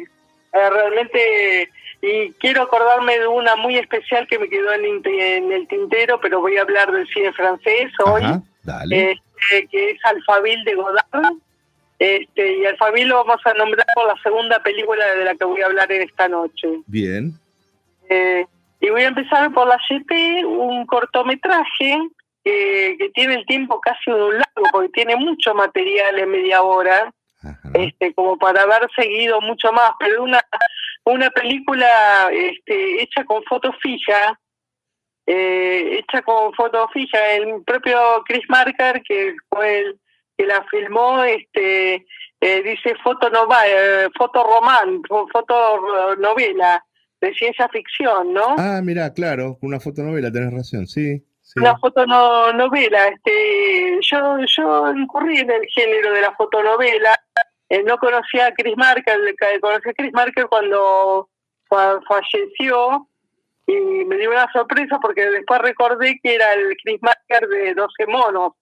[0.53, 1.71] eh, realmente,
[2.01, 6.57] y quiero acordarme de una muy especial que me quedó en, el tintero, pero voy
[6.57, 8.23] a hablar del cine francés hoy,
[8.63, 9.13] dale.
[9.13, 11.35] Este, que es Alfabil de Godard.
[11.99, 15.61] Este, y Alfabil lo vamos a nombrar por la segunda película de la que voy
[15.61, 16.69] a hablar en esta noche.
[16.87, 17.35] Bien.
[18.09, 18.47] Eh,
[18.81, 21.99] y voy a empezar por la GP, un cortometraje
[22.43, 27.13] que tiene el tiempo casi de un largo, porque tiene mucho material en media hora,
[27.75, 30.41] este, como para haber seguido mucho más, pero una,
[31.05, 34.39] una película este, hecha con foto fija,
[35.27, 40.01] eh, hecha con foto fija, el propio Chris Marker, que fue el
[40.37, 42.07] que la filmó, este
[42.41, 46.83] eh, dice foto nova, eh, foto román, foto novela
[47.21, 48.57] de ciencia ficción, ¿no?
[48.57, 51.23] Ah, mira, claro, una fotonovela, tenés razón, sí.
[51.57, 57.20] Una fotonovela, este, yo, yo incurrí en el género de la fotonovela,
[57.71, 59.19] eh, no conocía a Chris Marker,
[59.61, 61.29] conocí a Chris Marker cuando
[61.69, 63.07] falleció
[63.67, 68.07] y me dio una sorpresa porque después recordé que era el Chris Marker de 12
[68.09, 68.55] monos,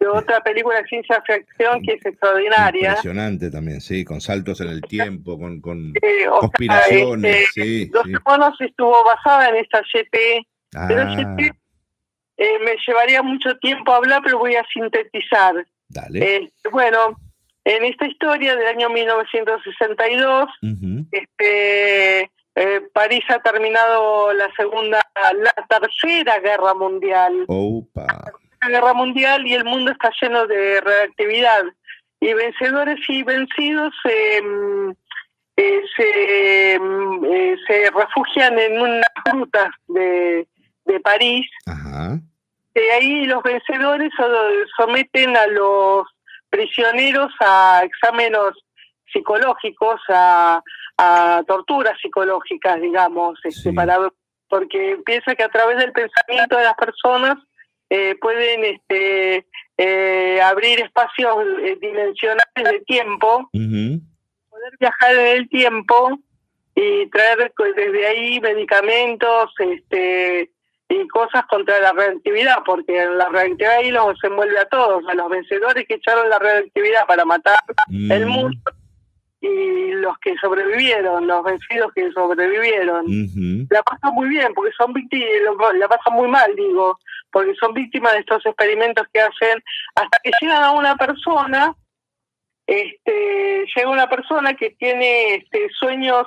[0.00, 2.88] de otra película de ciencia ficción que es extraordinaria.
[2.88, 5.92] Impresionante también, sí, con saltos en el tiempo, con, con
[6.40, 7.36] conspiraciones.
[7.48, 10.44] Este, sí, 12 monos estuvo basada en esta GP,
[10.88, 11.36] pero Ah,
[12.36, 15.64] eh, me llevaría mucho tiempo hablar, pero voy a sintetizar.
[15.88, 16.36] dale.
[16.36, 17.16] Eh, bueno,
[17.64, 20.48] en esta historia del año 1962,
[21.12, 25.00] este, eh, París ha terminado la segunda,
[25.36, 27.44] la tercera guerra mundial.
[27.48, 28.06] Opa.
[28.62, 31.64] La guerra mundial y el mundo está lleno de reactividad.
[32.20, 34.42] Y vencedores y vencidos eh,
[35.56, 40.46] eh, se, mm, eh, se refugian en unas rutas de,
[40.86, 41.46] de París.
[42.74, 44.32] De ahí los vencedores so-
[44.76, 46.06] someten a los
[46.54, 48.54] prisioneros a exámenes
[49.12, 50.62] psicológicos, a,
[50.96, 53.98] a torturas psicológicas, digamos, este, para
[54.48, 57.38] porque piensa que a través del pensamiento de las personas
[57.90, 66.20] eh, pueden este, eh, abrir espacios eh, dimensionales de tiempo, poder viajar en el tiempo
[66.76, 70.50] y traer desde ahí medicamentos este,
[70.88, 75.30] y cosas contra la reactividad, porque la reactividad ahí los envuelve a todos, a los
[75.30, 77.58] vencedores que echaron la reactividad para matar
[77.88, 78.58] el mundo
[79.40, 83.04] y los que sobrevivieron, los vencidos que sobrevivieron.
[83.70, 85.28] La pasan muy bien, porque son víctimas,
[85.74, 86.98] la pasan muy mal, digo,
[87.30, 89.62] porque son víctimas de estos experimentos que hacen
[89.96, 91.74] hasta que llegan a una persona,
[92.66, 96.26] este, llega una persona que tiene este, sueños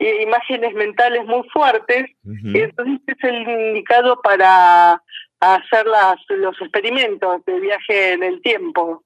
[0.00, 5.02] imágenes mentales muy fuertes, y entonces es el indicado para
[5.40, 9.02] hacer las, los experimentos de viaje en el tiempo.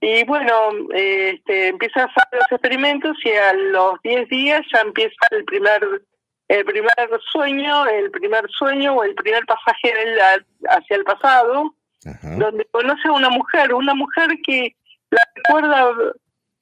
[0.00, 0.52] Y bueno,
[0.94, 5.44] eh, este, empieza a hacer los experimentos y a los 10 días ya empieza el
[5.44, 6.02] primer
[6.48, 6.92] el primer
[7.32, 9.92] sueño, el primer sueño o el primer pasaje
[10.68, 11.74] hacia el pasado,
[12.38, 14.76] donde conoce a una mujer, una mujer que
[15.10, 15.90] la recuerda,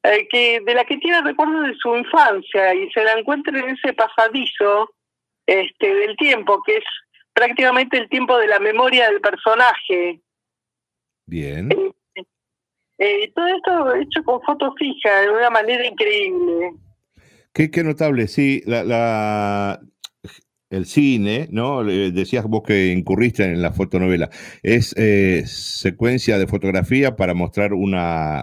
[0.04, 3.68] eh, que de la que tiene recuerdos de su infancia y se la encuentra en
[3.70, 4.90] ese pasadizo
[5.46, 6.84] este, del tiempo, que es
[7.32, 10.20] prácticamente el tiempo de la memoria del personaje.
[11.26, 11.70] Bien.
[12.98, 16.72] Eh, y todo esto hecho con foto fija, de una manera increíble.
[17.52, 18.62] Qué, qué notable, sí.
[18.66, 19.80] La, la-
[20.70, 21.84] el cine, ¿no?
[21.84, 24.30] Decías vos que incurriste en la fotonovela.
[24.62, 28.42] Es eh, secuencia de fotografía para mostrar una,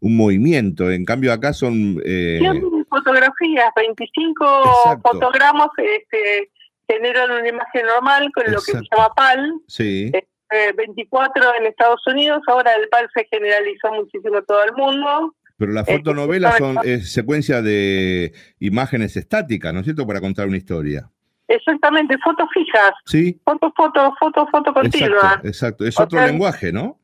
[0.00, 0.90] un movimiento.
[0.90, 2.00] En cambio, acá son.
[2.04, 5.10] eh, Son fotografías, 25 Exacto.
[5.12, 6.50] fotogramas este,
[6.88, 9.52] generan una imagen normal con lo que se llama PAL.
[9.66, 10.10] sí.
[10.14, 15.34] eh, 24 en Estados Unidos, ahora el PAL se generalizó muchísimo en todo el mundo.
[15.56, 20.06] Pero la Este, fotonovela son es secuencia de imágenes estáticas, ¿no es cierto?
[20.06, 21.08] Para contar una historia.
[21.46, 23.40] Exactamente, fotos fijas, Sí.
[23.44, 25.40] foto, foto, foto, foto continua.
[25.44, 25.84] Exacto, exacto.
[25.86, 26.98] Es O otro sea, lenguaje, ¿no?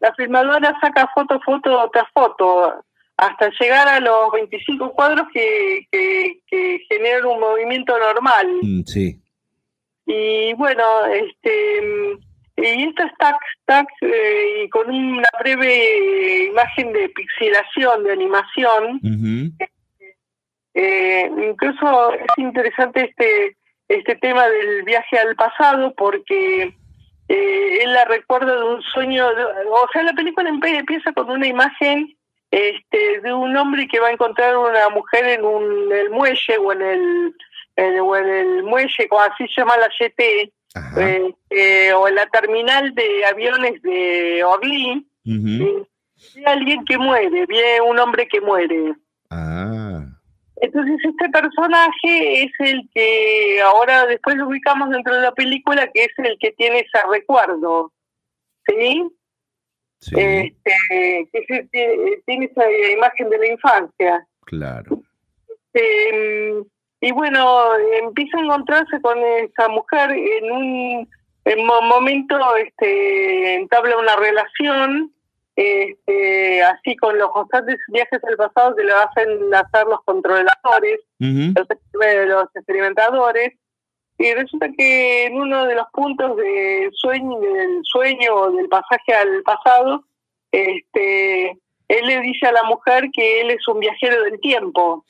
[0.00, 2.82] La filmadora saca foto, foto tras foto,
[3.16, 8.48] hasta llegar a los 25 cuadros que, que, que generan un movimiento normal.
[8.62, 9.20] Mm, sí.
[10.06, 12.18] Y bueno, este
[12.56, 19.00] y esto es tac, tac, eh, y con una breve imagen de pixelación, de animación.
[20.74, 23.56] Eh, incluso es interesante este
[23.88, 26.72] este tema del viaje al pasado porque
[27.34, 31.46] eh, él la recuerda de un sueño, de- o sea, la película empieza con una
[31.46, 32.16] imagen
[32.50, 36.72] este, de un hombre que va a encontrar una mujer en un el muelle o
[36.72, 37.34] en el,
[37.76, 39.88] en- o en el muelle, como así se llama la
[40.98, 45.38] eh, eh, o en la terminal de aviones de Orly, y
[46.34, 48.94] ve a alguien que muere, ve un hombre que muere.
[49.30, 50.02] Ah.
[50.60, 56.04] Entonces este personaje es el que ahora después lo ubicamos dentro de la película, que
[56.04, 57.92] es el que tiene ese recuerdo,
[58.66, 59.02] ¿sí?
[60.00, 64.26] Este, que tiene esa imagen de la infancia.
[64.44, 65.02] Claro.
[65.72, 66.64] Este,
[67.00, 71.08] y bueno, empieza a encontrarse con esa mujer en un,
[71.88, 75.12] momento, este, entabla una relación,
[75.62, 82.48] este, así con los constantes viajes al pasado que le hacen hacer los controladores, los
[82.54, 83.52] experimentadores,
[84.16, 89.12] y resulta que en uno de los puntos de sueño, del sueño o del pasaje
[89.12, 90.02] al pasado,
[90.50, 91.50] este,
[91.88, 95.04] él le dice a la mujer que él es un viajero del tiempo,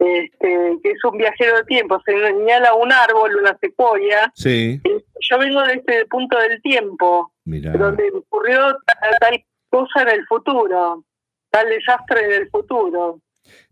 [0.00, 4.32] este, que es un viajero del tiempo, se señala un árbol, una secuoya.
[4.34, 4.80] Sí.
[5.20, 8.76] Yo vengo de este punto del tiempo, donde ocurrió
[9.20, 11.04] tal, cosa en el futuro,
[11.50, 13.20] tal desastre en el futuro.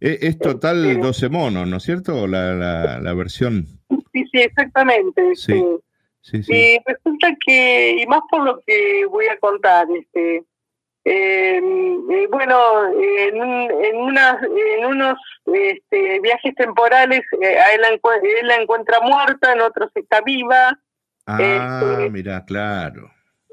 [0.00, 2.26] Eh, es, total 12 este, monos, ¿no es cierto?
[2.26, 3.66] La, la, la versión.
[4.12, 5.34] Sí, sí, exactamente.
[5.36, 5.62] Sí.
[6.32, 10.44] Y resulta que, y más por lo que voy a contar, este,
[11.04, 11.60] eh,
[12.30, 19.00] bueno, en, en, unas, en unos este, viajes temporales, eh, él, la él, la encuentra
[19.00, 20.78] muerta, en otros está viva.
[21.26, 23.10] Ah, este, mira, claro.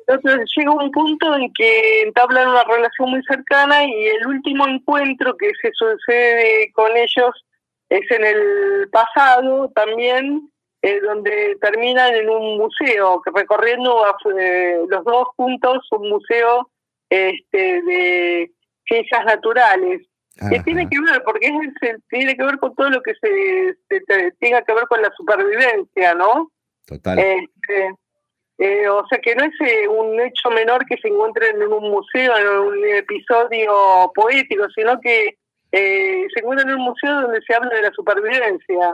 [0.08, 5.36] Entonces llega un punto en que entablan una relación muy cercana y el último encuentro
[5.36, 7.46] que se sucede con ellos
[7.90, 10.50] es en el pasado también,
[10.82, 14.06] eh, donde terminan en un museo, recorriendo
[14.40, 16.70] eh, los dos juntos un museo
[17.10, 18.52] este, de
[18.88, 20.08] ciencias naturales.
[20.50, 23.78] Que tiene que ver, porque es, tiene que ver con todo lo que se,
[24.40, 26.52] tenga que ver con la supervivencia, ¿no?
[26.86, 27.18] Total.
[27.18, 27.96] Este,
[28.58, 31.92] eh, o sea que no es eh, un hecho menor que se encuentre en un
[31.92, 35.38] museo, en un episodio poético, sino que
[35.72, 38.94] eh, se encuentra en un museo donde se habla de la supervivencia.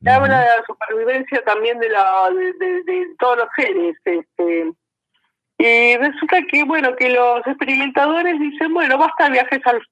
[0.00, 3.96] Se habla de la supervivencia también de, la, de, todos los genes.
[4.04, 4.72] Este.
[5.58, 9.82] Y resulta que, bueno, que los experimentadores dicen, bueno, basta viajes al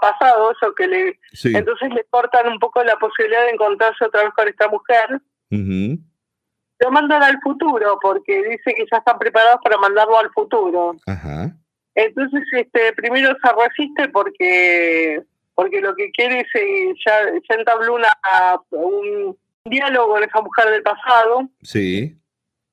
[0.00, 1.18] pasado, eso que le...
[1.44, 5.20] Entonces le cortan un poco la posibilidad de encontrarse otra vez con esta mujer
[6.80, 10.96] lo mandan al futuro porque dice que ya están preparados para mandarlo al futuro.
[11.94, 15.22] Entonces, este, primero se resiste porque
[15.54, 17.12] porque lo que quiere es ya,
[17.48, 18.08] ya entabló una,
[18.70, 19.36] un
[19.66, 21.50] diálogo con esa mujer del pasado.
[21.60, 22.16] Sí.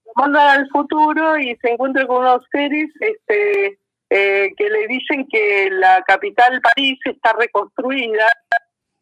[0.05, 3.77] Lo mandan al futuro y se encuentra con unos seres este,
[4.09, 8.27] eh, que le dicen que la capital París está reconstruida,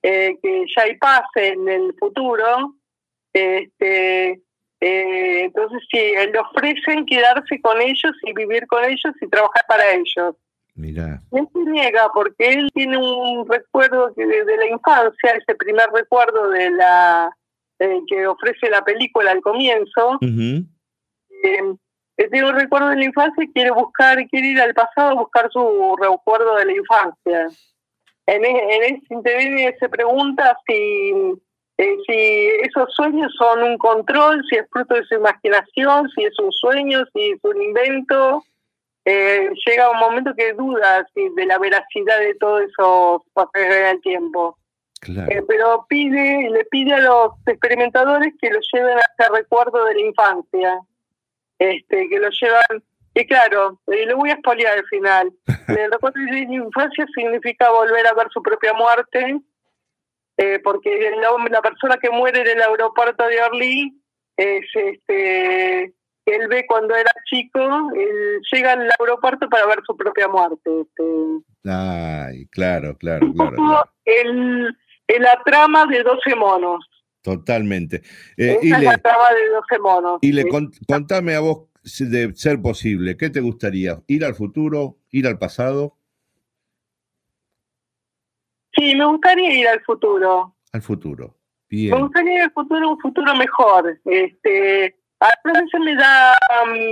[0.02, 2.74] eh, que ya hay paz en el futuro.
[3.34, 4.42] Este,
[4.88, 9.84] eh, entonces, sí, le ofrecen quedarse con ellos y vivir con ellos y trabajar para
[9.94, 10.36] ellos.
[10.76, 11.24] Mira.
[11.32, 16.50] Él se niega porque él tiene un recuerdo que desde la infancia, ese primer recuerdo
[16.50, 17.36] de la
[17.80, 20.20] eh, que ofrece la película al comienzo.
[20.22, 21.64] Eh,
[22.30, 25.50] tiene un recuerdo de la infancia y quiere buscar, quiere ir al pasado a buscar
[25.52, 27.48] su recuerdo de la infancia.
[28.28, 31.12] En, e, en ese interés se pregunta si
[31.78, 36.38] eh, si esos sueños son un control, si es fruto de su imaginación, si es
[36.40, 38.44] un sueño, si es un invento.
[39.04, 44.02] Eh, llega un momento que duda de la veracidad de todo eso pasajes en el
[44.02, 44.58] tiempo.
[45.08, 49.94] Eh, pero pide, le pide a los experimentadores que lo lleven a ese recuerdo de
[49.94, 50.80] la infancia,
[51.60, 52.84] este, que lo llevan,
[53.14, 55.32] y claro, lo voy a expoliar al final.
[55.68, 59.40] el recuerdo de la infancia significa volver a ver su propia muerte,
[60.38, 61.12] eh, porque
[61.50, 64.02] la, persona que muere en el aeropuerto de Orly
[64.38, 65.94] es este
[66.26, 67.60] él ve cuando era chico,
[67.96, 70.82] él llega al aeropuerto para ver su propia muerte.
[70.82, 71.04] Este.
[71.70, 73.84] Ay, claro, claro, claro.
[74.04, 74.76] El,
[75.20, 76.84] la trama de 12 monos.
[77.22, 78.02] Totalmente.
[78.38, 80.20] Eh, Esa es la trama de 12 monos.
[80.22, 80.46] Y le
[80.88, 81.68] contame a vos,
[82.00, 84.02] de ser posible, ¿qué te gustaría?
[84.08, 84.98] ¿Ir al futuro?
[85.12, 85.96] ¿Ir al pasado?
[88.76, 90.56] Sí, me gustaría ir al futuro.
[90.72, 91.36] Al futuro.
[91.70, 91.94] Bien.
[91.94, 93.98] Me gustaría ir al futuro, un futuro mejor.
[94.06, 96.38] Este, a veces me da,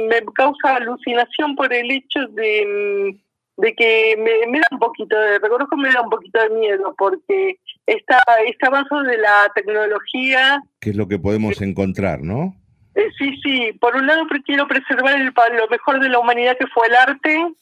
[0.10, 3.18] me causa alucinación por el hecho de,
[3.58, 7.60] de que me, da un poquito de, reconozco me da un poquito de miedo porque
[7.86, 10.62] está este avance de la tecnología.
[10.80, 12.56] ¿Qué es lo que podemos encontrar, no?
[12.96, 13.74] Eh, sí, sí.
[13.74, 17.54] Por un lado quiero preservar el, lo mejor de la humanidad que fue el arte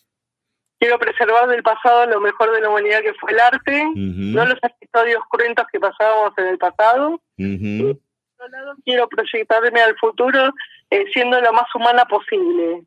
[0.82, 4.58] quiero preservar del pasado lo mejor de la humanidad que fue el arte, no los
[4.64, 7.22] episodios cruentos que pasábamos en el pasado.
[7.38, 10.52] y, por otro lado, quiero proyectarme al futuro
[10.90, 12.82] eh, siendo lo más humana posible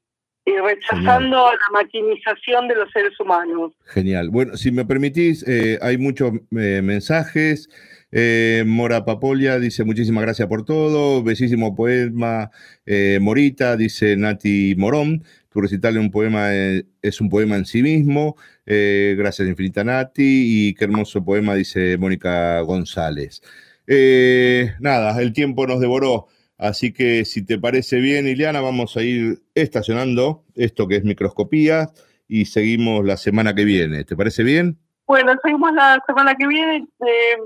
[0.45, 3.73] y rechazando la maquinización de los seres humanos.
[3.87, 4.29] Genial.
[4.29, 7.69] Bueno, si me permitís, eh, hay muchos eh, mensajes.
[8.17, 11.25] Eh, Mora Papolia dice muchísimas gracias por todo.
[11.25, 12.53] Bellísimo poema.
[12.87, 15.25] Eh, Morita dice Nati Morón.
[15.49, 18.37] Tu recital un poema es un poema en sí mismo.
[18.65, 20.69] gracias infinita Nati.
[20.69, 23.43] Y qué hermoso poema dice Mónica González.
[24.79, 26.29] nada, el tiempo nos devoró.
[26.57, 31.91] Así que si te parece bien, Ileana, vamos a ir estacionando esto que es microscopía
[32.29, 34.05] y seguimos la semana que viene.
[34.05, 34.79] ¿Te parece bien?
[35.07, 36.87] Bueno, seguimos la semana que viene.
[37.07, 37.37] Eh,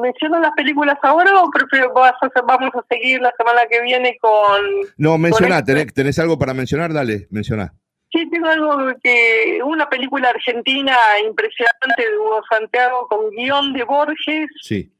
[0.00, 4.62] ¿Menciono las películas ahora o prefiero vamos a seguir la semana que viene con...
[4.98, 6.92] No, menciona, tenés, algo para mencionar?
[6.92, 7.72] Dale, menciona.
[8.12, 9.60] Sí, tengo algo que...
[9.64, 10.96] Una película argentina
[11.26, 14.50] impresionante de Hugo Santiago con guion de Borges.
[14.60, 14.92] Sí.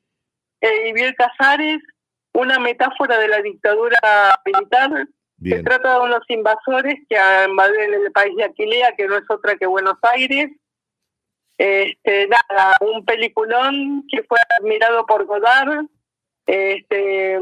[0.63, 1.83] Eh, y Biel Casares
[2.37, 3.99] una metáfora de la dictadura
[4.45, 5.09] militar.
[5.43, 7.17] Se trata de unos invasores que
[7.49, 10.51] invaden el país de Aquilea, que no es otra que Buenos Aires.
[11.59, 15.87] Este, nada, un peliculón que fue admirado por Godard.
[16.47, 17.39] Este,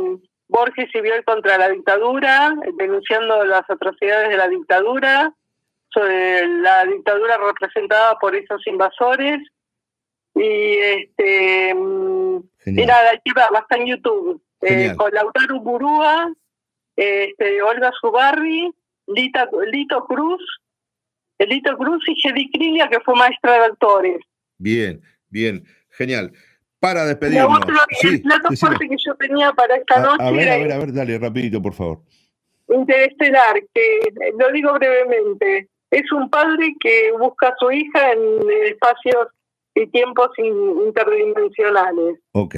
[0.48, 5.34] Borges y Biel contra la dictadura, denunciando las atrocidades de la dictadura,
[5.88, 9.40] sobre la dictadura representada por esos invasores.
[10.34, 11.70] Y este
[12.66, 16.32] y nada, va, está en YouTube eh, con Lautaro Burúa,
[16.96, 18.74] este, Olga Zubarri,
[19.06, 20.42] Lita, Lito Cruz,
[21.38, 24.18] Lito Cruz y Jedi Crilia, que fue maestra de actores.
[24.58, 26.32] Bien, bien, genial.
[26.78, 27.60] Para despedirnos.
[28.02, 30.22] el plato fuerte que yo tenía para esta noche.
[30.22, 32.00] A ver, a ver, a ver, dale, rapidito, por favor.
[32.68, 34.00] Interestelar, que
[34.38, 39.28] lo digo brevemente, es un padre que busca a su hija en espacios
[39.74, 42.18] y tiempos interdimensionales.
[42.32, 42.56] Ok,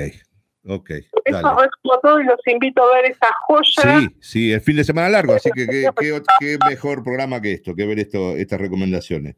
[0.68, 0.90] Ok.
[0.90, 4.00] Eso es como todo y los invito a ver esa joya.
[4.00, 5.66] Sí, sí, es fin de semana largo, así que
[6.40, 9.36] qué, mejor programa que esto, que ver esto, estas recomendaciones.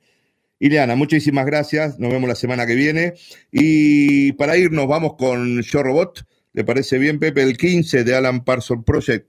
[0.59, 1.99] Ileana, muchísimas gracias.
[1.99, 3.15] Nos vemos la semana que viene.
[3.53, 6.27] Y para irnos, vamos con Yo Robot.
[6.53, 7.43] ¿Le parece bien, Pepe?
[7.43, 9.29] El 15 de Alan Parsons Project.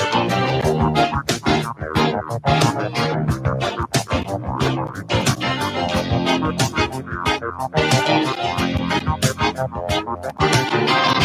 [2.31, 3.25] Thank
[11.15, 11.20] you.